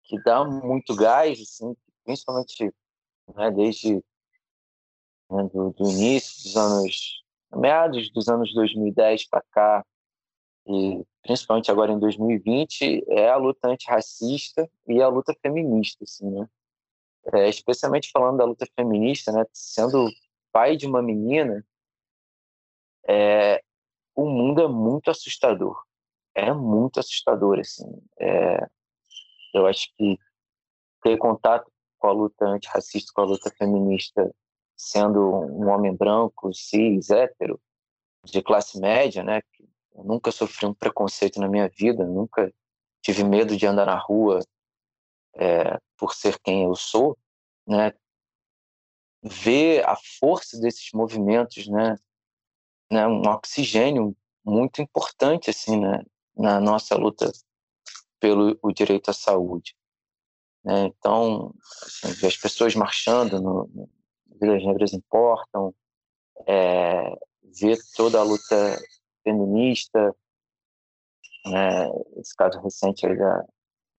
[0.04, 2.74] que dá muito gás, assim, principalmente
[3.36, 3.96] né, desde
[5.30, 7.24] né, do, do início dos anos,
[7.56, 9.86] meados dos anos 2010 para cá,
[10.68, 16.48] e principalmente agora em 2020, é a luta antirracista e a luta feminista, assim, né?
[17.34, 19.46] É, especialmente falando da luta feminista, né?
[19.54, 20.10] Sendo
[20.52, 21.66] pai de uma menina,
[23.08, 23.64] é,
[24.16, 25.82] o mundo é muito assustador.
[26.34, 27.86] É muito assustador, assim.
[28.20, 28.66] É,
[29.54, 30.18] eu acho que
[31.04, 31.71] ter contato
[32.02, 34.34] com a luta antirracista, com a luta feminista,
[34.76, 37.62] sendo um homem branco, cis, hétero,
[38.26, 39.42] de classe média, né?
[39.94, 42.52] Eu nunca sofri um preconceito na minha vida, nunca
[43.04, 44.40] tive medo de andar na rua
[45.36, 47.16] é, por ser quem eu sou,
[47.68, 47.94] né?
[49.24, 51.96] Ver a força desses movimentos, né?
[52.92, 53.08] né?
[53.08, 56.04] Um oxigênio muito importante assim, né?
[56.36, 57.32] Na nossa luta
[58.20, 59.76] pelo o direito à saúde.
[60.64, 60.86] Né?
[60.86, 63.90] Então, assim, as pessoas marchando no, no
[64.40, 65.74] Vilas Negras Importam,
[66.48, 67.16] é,
[67.60, 68.80] ver toda a luta
[69.24, 70.16] feminista,
[71.46, 73.46] né, esse caso recente aí da,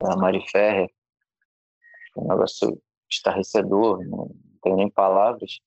[0.01, 0.91] da Mari Ferrer,
[2.17, 4.31] é um negócio estarrecedor, não
[4.63, 5.59] tenho nem palavras,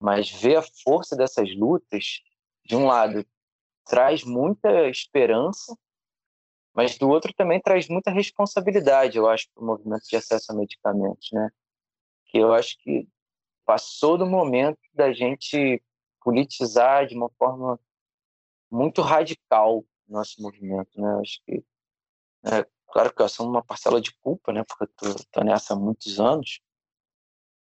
[0.00, 2.20] mas ver a força dessas lutas,
[2.64, 3.24] de um lado,
[3.84, 5.76] traz muita esperança,
[6.74, 10.54] mas do outro também traz muita responsabilidade, eu acho, para o movimento de acesso a
[10.54, 11.50] medicamentos, né?
[12.26, 13.06] Que eu acho que
[13.64, 15.82] passou do momento da gente
[16.22, 17.78] politizar de uma forma
[18.70, 21.18] muito radical nosso movimento, né?
[21.20, 21.64] Acho que,
[22.44, 24.62] é, claro que eu assumo uma parcela de culpa, né?
[24.64, 26.60] Porque eu tô nessa há muitos anos,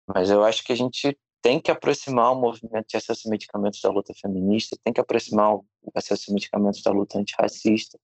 [0.08, 3.82] mas eu acho que a gente tem que aproximar o movimento de acesso a medicamentos
[3.82, 7.97] da luta feminista, tem que aproximar o acesso a medicamentos da luta antirracista.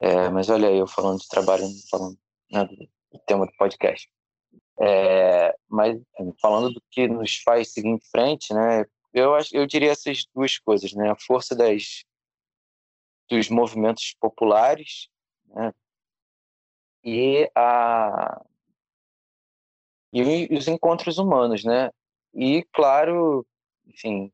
[0.00, 2.18] É, mas olha aí, eu falando de trabalho, falando
[2.50, 4.08] né, do tema do podcast.
[4.80, 6.00] É, mas
[6.40, 8.86] falando do que nos faz seguir em frente, né?
[9.12, 11.10] Eu acho, eu diria essas duas coisas, né?
[11.10, 12.04] A força das
[13.28, 15.08] dos movimentos populares,
[15.46, 15.72] né?
[17.04, 18.42] E a
[20.12, 21.90] e os encontros humanos, né?
[22.34, 23.46] E claro,
[23.86, 24.32] enfim,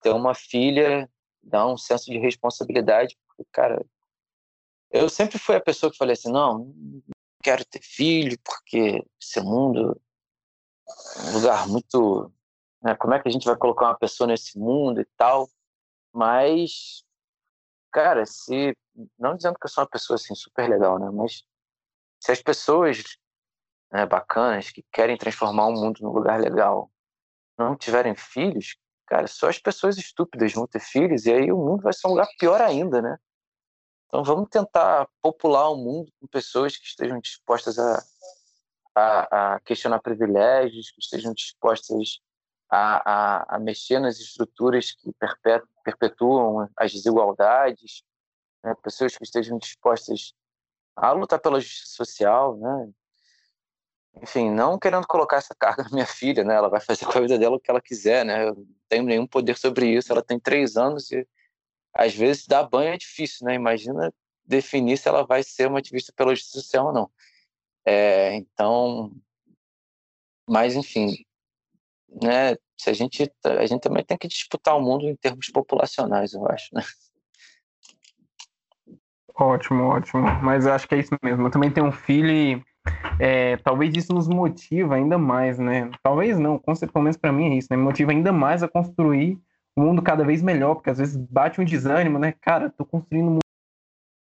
[0.00, 1.08] ter uma filha
[1.42, 3.84] dá um senso de responsabilidade, porque, cara,
[4.90, 7.02] eu sempre fui a pessoa que falei assim, não, não
[7.42, 10.00] quero ter filho, porque esse mundo
[11.16, 12.32] é um lugar muito
[12.82, 12.94] né?
[12.96, 15.48] Como é que a gente vai colocar uma pessoa nesse mundo e tal?
[16.12, 17.04] Mas,
[17.92, 18.76] cara, se
[19.18, 21.10] não dizendo que eu sou uma pessoa assim super legal, né?
[21.12, 21.44] Mas
[22.20, 23.02] se as pessoas
[23.92, 26.90] né, bacanas que querem transformar o mundo num lugar legal
[27.58, 31.82] não tiverem filhos, cara, só as pessoas estúpidas vão ter filhos e aí o mundo
[31.82, 33.18] vai ser um lugar pior ainda, né?
[34.08, 38.02] Então vamos tentar popular o mundo com pessoas que estejam dispostas a,
[38.94, 42.20] a, a questionar privilégios, que estejam dispostas
[42.70, 45.12] a, a, mexer nas estruturas que
[45.84, 48.02] perpetuam as desigualdades,
[48.64, 48.74] né?
[48.82, 50.34] pessoas que estejam dispostas
[50.96, 52.90] a lutar pela justiça social, né?
[54.22, 56.54] Enfim, não querendo colocar essa carga na minha filha, né?
[56.54, 58.48] Ela vai fazer com a vida dela o que ela quiser, né?
[58.48, 60.10] Eu não tenho nenhum poder sobre isso.
[60.10, 61.26] Ela tem três anos e
[61.94, 63.54] às vezes dar banho é difícil, né?
[63.54, 64.12] Imagina
[64.46, 67.10] definir se ela vai ser uma ativista pela justiça social ou não.
[67.84, 69.12] É, então,
[70.48, 71.24] mas enfim,
[72.22, 76.32] né, se a gente a gente também tem que disputar o mundo em termos populacionais,
[76.32, 76.82] eu acho, né?
[79.34, 80.22] Ótimo, ótimo.
[80.42, 81.46] Mas eu acho que é isso mesmo.
[81.46, 82.64] Eu também tenho um filho e
[83.20, 85.90] é, talvez isso nos motiva ainda mais, né?
[86.02, 87.76] Talvez não, pelo menos para mim é isso, né?
[87.76, 89.38] Me motiva ainda mais a construir
[89.78, 92.34] um mundo cada vez melhor, porque às vezes bate um desânimo, né?
[92.40, 93.40] Cara, tô construindo um mundo,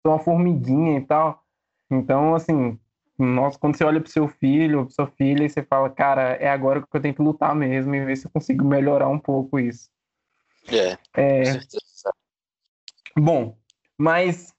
[0.06, 1.42] uma formiguinha e tal.
[1.90, 2.78] Então, assim,
[3.18, 6.48] nossa, quando você olha pro seu filho, pra sua filha, e você fala, cara, é
[6.48, 9.58] agora que eu tenho que lutar mesmo e ver se eu consigo melhorar um pouco
[9.58, 9.88] isso.
[10.68, 10.98] É.
[11.16, 11.60] é...
[13.16, 13.56] Bom,
[13.96, 14.52] mas,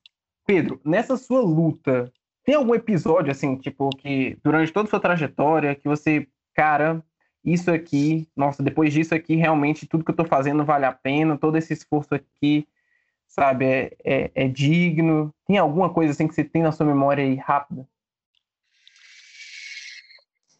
[0.45, 2.11] Pedro, nessa sua luta,
[2.43, 7.03] tem algum episódio, assim, tipo, que durante toda a sua trajetória, que você, cara,
[7.47, 11.37] isso aqui, nossa, depois disso aqui, realmente tudo que eu tô fazendo vale a pena,
[11.37, 12.67] todo esse esforço aqui,
[13.25, 15.33] sabe, é, é, é digno?
[15.45, 17.87] Tem alguma coisa, assim, que você tem na sua memória aí rápida?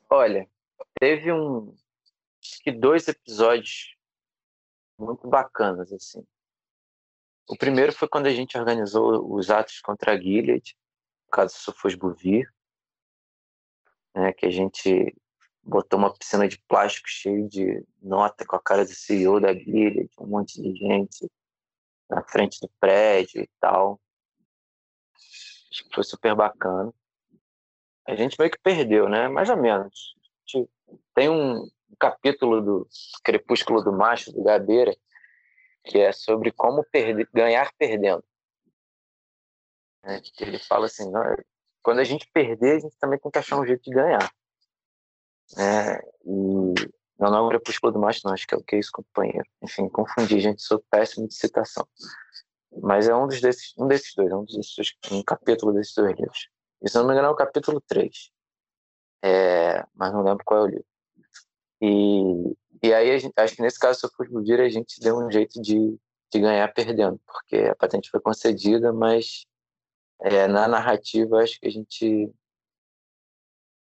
[0.10, 0.48] Olha,
[0.98, 1.76] teve um
[2.42, 3.98] acho que dois episódios
[4.98, 6.24] muito bacanas assim.
[7.50, 10.74] O primeiro foi quando a gente organizou os atos contra a Gilead,
[11.26, 12.50] no caso Sufos Buvir,
[14.16, 15.14] né, que a gente
[15.68, 20.10] botou uma piscina de plástico cheio de nota com a cara do CEO da Gilead,
[20.20, 21.30] um monte de gente
[22.10, 24.00] na frente do prédio e tal.
[25.72, 26.94] Acho que foi super bacana
[28.08, 29.28] a gente meio que perdeu, né?
[29.28, 30.16] Mais ou menos.
[31.14, 32.88] Tem um capítulo do
[33.22, 34.96] Crepúsculo do Macho, do Gabeira,
[35.84, 38.24] que é sobre como perder, ganhar perdendo.
[40.34, 41.12] que ele fala assim,
[41.84, 44.34] quando a gente perder, a gente também tem que achar um jeito de ganhar.
[45.56, 46.74] É, e
[47.20, 48.92] não, não é o Crepúsculo do Macho, não, acho que é o Que é Isso,
[48.92, 49.48] Companheiro.
[49.62, 51.88] Enfim, confundi, gente, sou péssimo de citação.
[52.82, 56.16] Mas é um, dos desses, um desses dois, é um, desses, um capítulo desses dois
[56.16, 56.50] livros.
[56.82, 58.32] E se não me engano é o capítulo 3.
[59.24, 60.86] É, mas não lembro qual é o livro.
[61.82, 65.18] E, e aí, gente, acho que nesse caso, se eu for vir, a gente deu
[65.18, 65.98] um jeito de,
[66.32, 69.46] de ganhar perdendo, porque a patente foi concedida, mas
[70.22, 72.32] é, na narrativa acho que a gente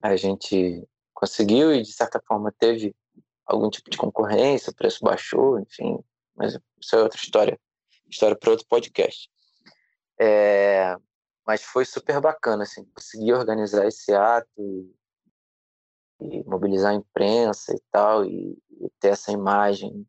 [0.03, 0.87] a gente
[1.21, 2.97] conseguiu e de certa forma teve
[3.45, 6.03] algum tipo de concorrência, o preço baixou, enfim,
[6.35, 7.61] mas isso é outra história,
[8.09, 9.31] história para outro podcast.
[10.19, 10.97] É,
[11.47, 14.95] mas foi super bacana, assim, conseguir organizar esse ato e,
[16.23, 20.07] e mobilizar a imprensa e tal, e, e ter essa imagem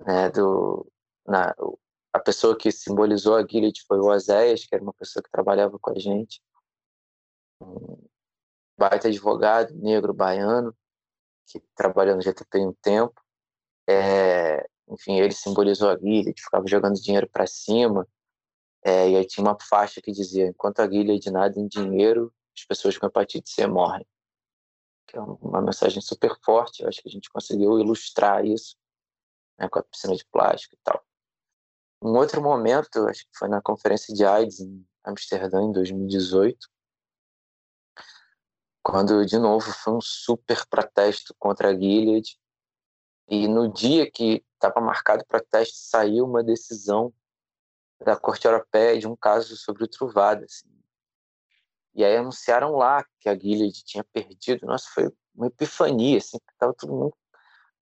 [0.00, 0.90] né, do,
[1.26, 1.54] na,
[2.12, 5.78] a pessoa que simbolizou a Gilead foi o Oséias, que era uma pessoa que trabalhava
[5.78, 6.40] com a gente,
[8.76, 10.76] baita advogado, negro, baiano,
[11.46, 13.20] que trabalhou no GTP um tempo.
[13.88, 18.06] É, enfim, ele simbolizou a Gilead, ficava jogando dinheiro para cima,
[18.84, 22.64] é, e aí tinha uma faixa que dizia: enquanto a Gilead nada em dinheiro, as
[22.64, 24.06] pessoas com hepatite C morrem.
[25.06, 28.76] Que é uma mensagem super forte, eu acho que a gente conseguiu ilustrar isso
[29.58, 31.04] né, com a piscina de plástico e tal.
[32.02, 36.68] Um outro momento, acho que foi na conferência de AIDS em Amsterdã, em 2018,
[38.86, 42.38] quando, de novo, foi um super protesto contra a Gilead.
[43.28, 47.12] E no dia que estava marcado o protesto, saiu uma decisão
[48.04, 50.44] da Corte Europeia de um caso sobre o Truvada.
[50.44, 50.68] Assim.
[51.96, 54.64] E aí anunciaram lá que a Gilead tinha perdido.
[54.64, 57.16] Nossa, foi uma epifania, assim, estava todo mundo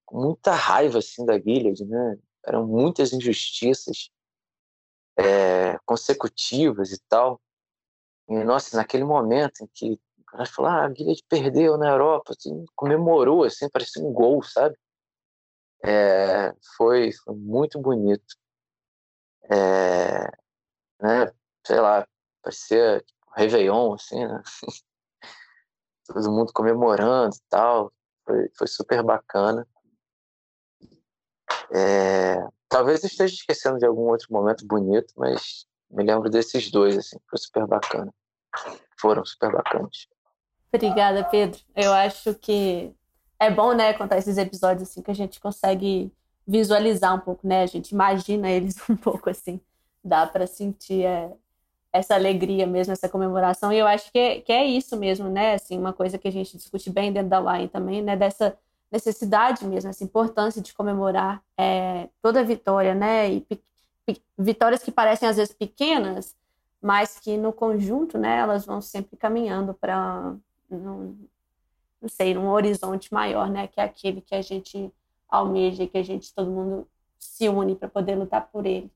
[0.06, 2.18] com muita raiva assim da Gilead, né?
[2.46, 4.10] eram muitas injustiças
[5.18, 7.42] é, consecutivas e tal.
[8.26, 10.00] E, nossa, naquele momento em que
[10.34, 14.76] cara falou, ah, a Gilead perdeu na Europa, assim, comemorou, assim, parecia um gol, sabe?
[15.84, 18.36] É, foi, foi muito bonito.
[19.50, 20.24] É,
[21.00, 21.32] né,
[21.66, 22.06] sei lá,
[22.42, 24.42] parecia tipo, Réveillon, assim, né?
[26.06, 27.92] Todo mundo comemorando e tal.
[28.24, 29.66] Foi, foi super bacana.
[31.70, 32.36] É,
[32.68, 37.18] talvez eu esteja esquecendo de algum outro momento bonito, mas me lembro desses dois, assim,
[37.28, 38.12] foi super bacana.
[38.98, 40.08] Foram super bacanas.
[40.74, 41.60] Obrigada, Pedro.
[41.74, 42.92] Eu acho que
[43.38, 46.12] é bom, né, contar esses episódios assim que a gente consegue
[46.46, 47.62] visualizar um pouco, né?
[47.62, 49.60] A gente imagina eles um pouco assim.
[50.02, 51.32] Dá para sentir é,
[51.92, 53.72] essa alegria mesmo, essa comemoração.
[53.72, 55.54] E eu acho que é, que é isso mesmo, né?
[55.54, 58.16] Assim, uma coisa que a gente discute bem dentro da Wine também, né?
[58.16, 58.58] Dessa
[58.90, 63.30] necessidade mesmo, essa importância de comemorar é, toda vitória, né?
[63.30, 63.46] E
[64.36, 66.36] vitórias que parecem às vezes pequenas,
[66.82, 70.36] mas que no conjunto, né, elas vão sempre caminhando para
[70.70, 71.16] não,
[72.00, 74.92] não sei, um horizonte maior, né, que é aquele que a gente
[75.28, 76.88] almeja, que a gente todo mundo
[77.18, 78.90] se une para poder lutar por ele.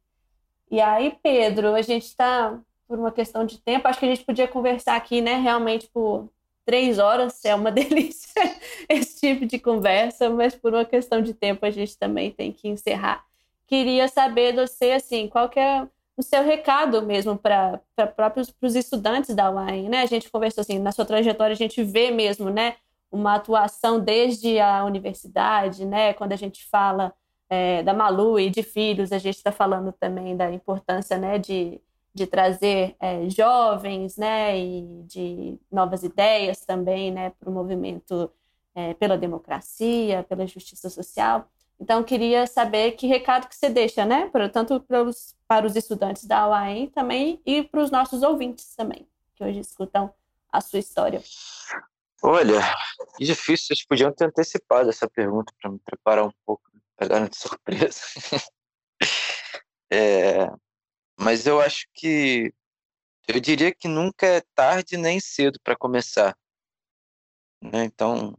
[0.71, 4.25] E aí, Pedro, a gente está por uma questão de tempo, acho que a gente
[4.25, 6.29] podia conversar aqui, né, realmente por
[6.65, 8.43] três horas é uma delícia
[8.89, 12.69] esse tipo de conversa, mas por uma questão de tempo a gente também tem que
[12.69, 13.25] encerrar.
[13.67, 15.89] Queria saber de você, assim, qual que é
[16.19, 17.81] o seu recado mesmo para
[18.17, 20.03] próprios os estudantes da UAM, né?
[20.03, 22.77] A gente conversou assim, na sua trajetória a gente vê mesmo, né,
[23.11, 26.13] uma atuação desde a universidade, né?
[26.15, 27.15] Quando a gente fala
[27.49, 31.81] é, da Malu e de filhos, a gente está falando também da importância, né, de
[32.15, 38.31] de trazer é, jovens, né, e de novas ideias também, né, para o movimento
[38.75, 41.49] é, pela democracia, pela justiça social.
[41.81, 46.25] Então, queria saber que recado que você deixa, né, tanto para os, para os estudantes
[46.25, 49.07] da UAM também e para os nossos ouvintes também,
[49.37, 50.13] que hoje escutam
[50.53, 51.23] a sua história.
[52.23, 52.61] Olha,
[53.17, 57.37] que difícil, vocês podiam ter antecipado essa pergunta para me preparar um pouco, pegar de
[57.37, 58.01] surpresa.
[59.91, 60.51] é,
[61.19, 62.53] mas eu acho que
[63.29, 66.37] eu diria que nunca é tarde nem cedo para começar.
[67.63, 67.85] Né?
[67.85, 68.37] Então,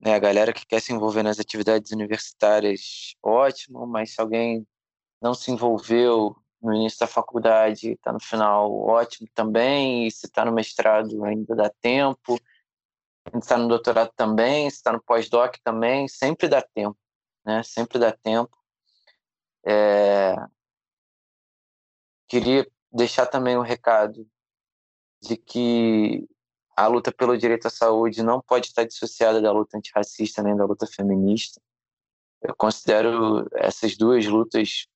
[0.00, 4.66] né, a galera que quer se envolver nas atividades universitárias, ótimo, mas se alguém
[5.20, 10.44] não se envolveu no início da faculdade, está no final, ótimo também, e se está
[10.44, 12.36] no mestrado ainda dá tempo,
[13.32, 16.98] se está no doutorado também, se está no pós-doc também, sempre dá tempo,
[17.44, 17.62] né?
[17.62, 18.56] Sempre dá tempo.
[19.66, 20.34] É,
[22.30, 24.24] Queria deixar também um recado
[25.20, 26.28] de que
[26.80, 30.64] a luta pelo direito à saúde não pode estar dissociada da luta antirracista nem da
[30.64, 31.60] luta feminista.
[32.40, 34.86] Eu considero essas duas lutas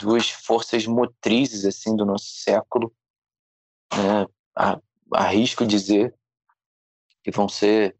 [0.00, 2.92] duas forças motrizes assim do nosso século
[3.92, 4.26] né,
[5.12, 6.12] arrisco dizer
[7.22, 7.96] que vão ser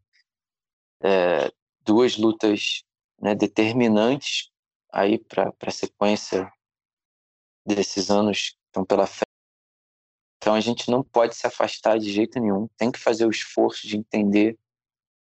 [1.01, 1.49] é,
[1.85, 2.83] duas lutas
[3.21, 4.51] né, determinantes
[4.91, 6.51] aí para a sequência
[7.65, 9.24] desses anos que estão pela frente.
[10.45, 13.87] Então a gente não pode se afastar de jeito nenhum, tem que fazer o esforço
[13.87, 14.55] de entender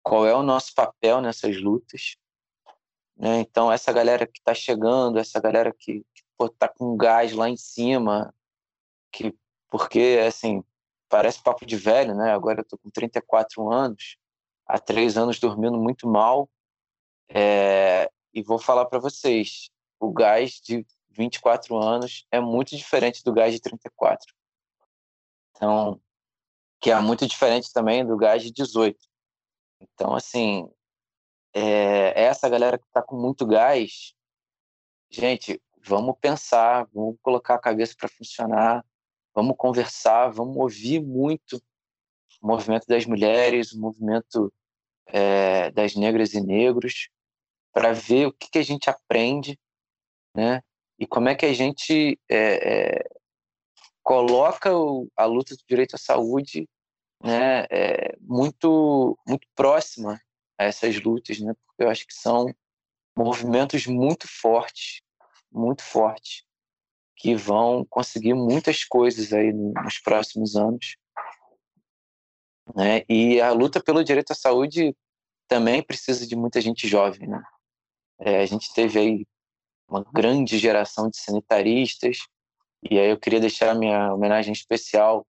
[0.03, 2.17] qual é o nosso papel nessas lutas.
[3.15, 3.39] Né?
[3.39, 6.05] Então essa galera que está chegando, essa galera que
[6.37, 8.35] está com gás lá em cima,
[9.09, 9.33] que
[9.69, 10.61] porque assim
[11.07, 12.33] parece papo de velho, né?
[12.33, 14.17] Agora eu estou com 34 anos,
[14.67, 16.49] há três anos dormindo muito mal,
[17.29, 23.31] é, e vou falar para vocês, o gás de 24 anos é muito diferente do
[23.31, 24.35] gás de 34.
[25.55, 25.99] Então,
[26.79, 28.97] que é muito diferente também do gás de 18.
[29.81, 30.69] Então, assim,
[31.53, 34.13] é, essa galera que está com muito gás,
[35.09, 38.85] gente, vamos pensar, vamos colocar a cabeça para funcionar,
[39.33, 41.61] vamos conversar, vamos ouvir muito
[42.41, 44.53] o movimento das mulheres, o movimento
[45.07, 47.09] é, das negras e negros,
[47.71, 49.59] para ver o que, que a gente aprende,
[50.35, 50.61] né?
[50.97, 53.09] E como é que a gente é, é,
[54.05, 54.69] coloca
[55.17, 56.69] a luta do direito à saúde,
[57.21, 57.65] né?
[57.71, 60.21] É, muito muito próxima
[60.57, 61.53] a essas lutas, né?
[61.65, 62.45] Porque eu acho que são
[63.17, 65.01] movimentos muito fortes,
[65.51, 66.43] muito fortes,
[67.17, 70.97] que vão conseguir muitas coisas aí nos próximos anos.
[72.75, 73.03] Né?
[73.09, 74.95] E a luta pelo direito à saúde
[75.47, 77.41] também precisa de muita gente jovem, né?
[78.19, 79.27] É, a gente teve aí
[79.87, 82.19] uma grande geração de sanitaristas,
[82.89, 85.25] e aí eu queria deixar minha homenagem especial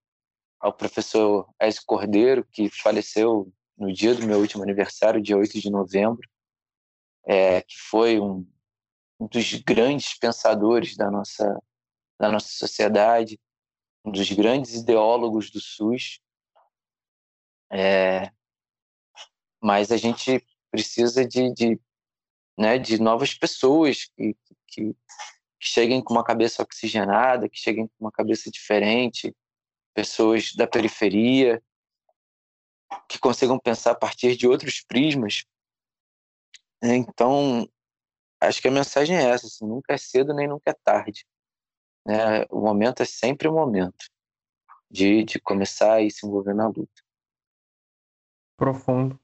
[0.61, 5.71] ao professor Ézio Cordeiro, que faleceu no dia do meu último aniversário, dia 8 de
[5.71, 6.29] novembro,
[7.27, 8.47] é, que foi um,
[9.21, 11.63] um dos grandes pensadores da nossa,
[12.19, 13.39] da nossa sociedade,
[14.05, 16.21] um dos grandes ideólogos do SUS.
[17.71, 18.31] É,
[19.63, 21.81] mas a gente precisa de, de
[22.59, 24.37] né, de novas pessoas que,
[24.67, 24.97] que,
[25.59, 29.35] que cheguem com uma cabeça oxigenada, que cheguem com uma cabeça diferente,
[29.95, 31.63] pessoas da periferia,
[33.09, 35.45] que consigam pensar a partir de outros prismas.
[36.83, 37.69] Então,
[38.41, 41.25] acho que a mensagem é essa: assim, nunca é cedo nem nunca é tarde.
[42.07, 42.45] Né?
[42.51, 44.07] O momento é sempre o momento
[44.91, 47.03] de, de começar e se envolver na luta.
[48.57, 49.19] Profundo.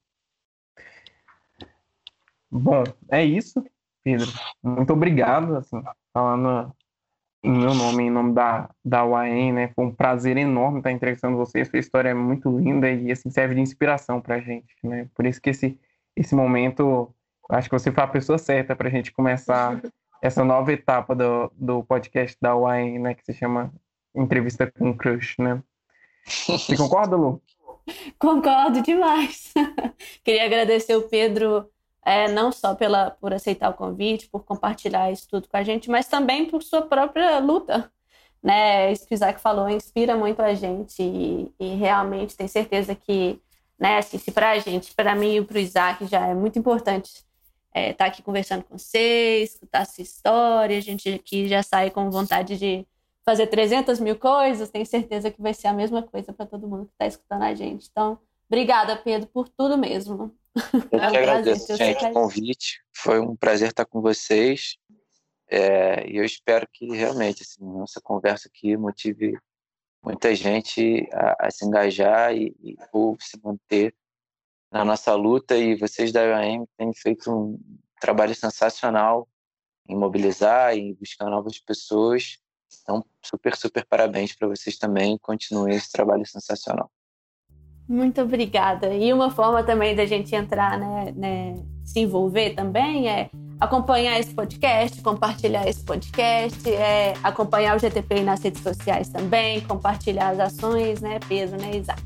[2.51, 3.63] Bom, é isso,
[4.03, 4.31] Pedro.
[4.61, 5.81] Muito obrigado, assim,
[6.13, 6.73] falando
[7.43, 9.71] em meu nome, em nome da, da UAM, né?
[9.75, 11.67] Foi um prazer enorme estar entrevistando vocês.
[11.67, 15.09] Sua história é muito linda e, assim, serve de inspiração pra gente, né?
[15.13, 15.77] Por isso que esse,
[16.15, 17.13] esse momento,
[17.49, 19.81] acho que você foi a pessoa certa pra gente começar
[20.21, 23.13] essa nova etapa do, do podcast da UAM, né?
[23.13, 23.73] Que se chama
[24.15, 25.61] Entrevista com Crush, né?
[26.25, 27.41] Você concorda, Lu?
[28.17, 29.53] Concordo demais.
[30.23, 31.69] Queria agradecer o Pedro
[32.05, 35.89] é, não só pela, por aceitar o convite, por compartilhar isso tudo com a gente,
[35.89, 37.91] mas também por sua própria luta.
[38.41, 38.91] Né?
[38.91, 43.41] Isso que o Isaac falou inspira muito a gente e, e realmente tenho certeza que,
[43.79, 46.59] né, assim, se para a gente, para mim e para o Isaac já é muito
[46.59, 47.25] importante estar
[47.73, 52.09] é, tá aqui conversando com vocês, escutar sua história, a gente aqui já sai com
[52.11, 52.85] vontade de
[53.25, 56.85] fazer 300 mil coisas, tenho certeza que vai ser a mesma coisa para todo mundo
[56.85, 57.87] que está escutando a gente.
[57.89, 60.35] Então, obrigada, Pedro, por tudo mesmo.
[60.91, 62.81] Eu é um agradeço, gente, o convite.
[62.95, 64.77] Foi um prazer estar com vocês.
[65.49, 69.37] É, e eu espero que realmente assim, nossa conversa aqui motive
[70.01, 73.95] muita gente a, a se engajar e, e, ou se manter
[74.71, 75.57] na nossa luta.
[75.57, 77.59] E vocês da UAM têm feito um
[77.99, 79.27] trabalho sensacional
[79.87, 82.37] em mobilizar e buscar novas pessoas.
[82.81, 85.17] Então, super, super parabéns para vocês também.
[85.19, 86.91] Continuem esse trabalho sensacional.
[87.93, 88.91] Muito obrigada.
[88.91, 93.29] E uma forma também da gente entrar, né, né, se envolver também é
[93.59, 100.29] acompanhar esse podcast, compartilhar esse podcast, é acompanhar o GTP nas redes sociais também, compartilhar
[100.29, 102.01] as ações, né, Pedro, né, Isaac.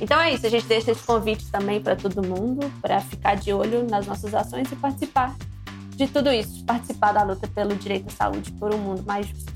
[0.00, 3.52] Então é isso, a gente deixa esse convite também para todo mundo, para ficar de
[3.52, 5.34] olho nas nossas ações e participar
[5.96, 9.52] de tudo isso, participar da luta pelo direito à saúde por um mundo mais justo.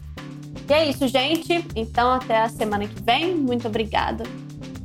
[0.68, 1.64] E é isso, gente.
[1.77, 3.37] Então até a semana que vem.
[3.37, 4.25] Muito obrigada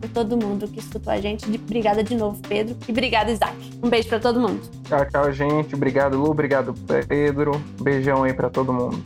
[0.05, 1.45] por todo mundo que escutou a gente.
[1.45, 2.75] Obrigada de novo, Pedro.
[2.87, 3.55] E obrigada, Isaac.
[3.81, 4.61] Um beijo para todo mundo.
[4.87, 5.75] Tchau, tchau, gente.
[5.75, 6.29] Obrigado, Lu.
[6.29, 6.73] Obrigado,
[7.07, 7.61] Pedro.
[7.81, 9.01] Beijão aí para todo mundo.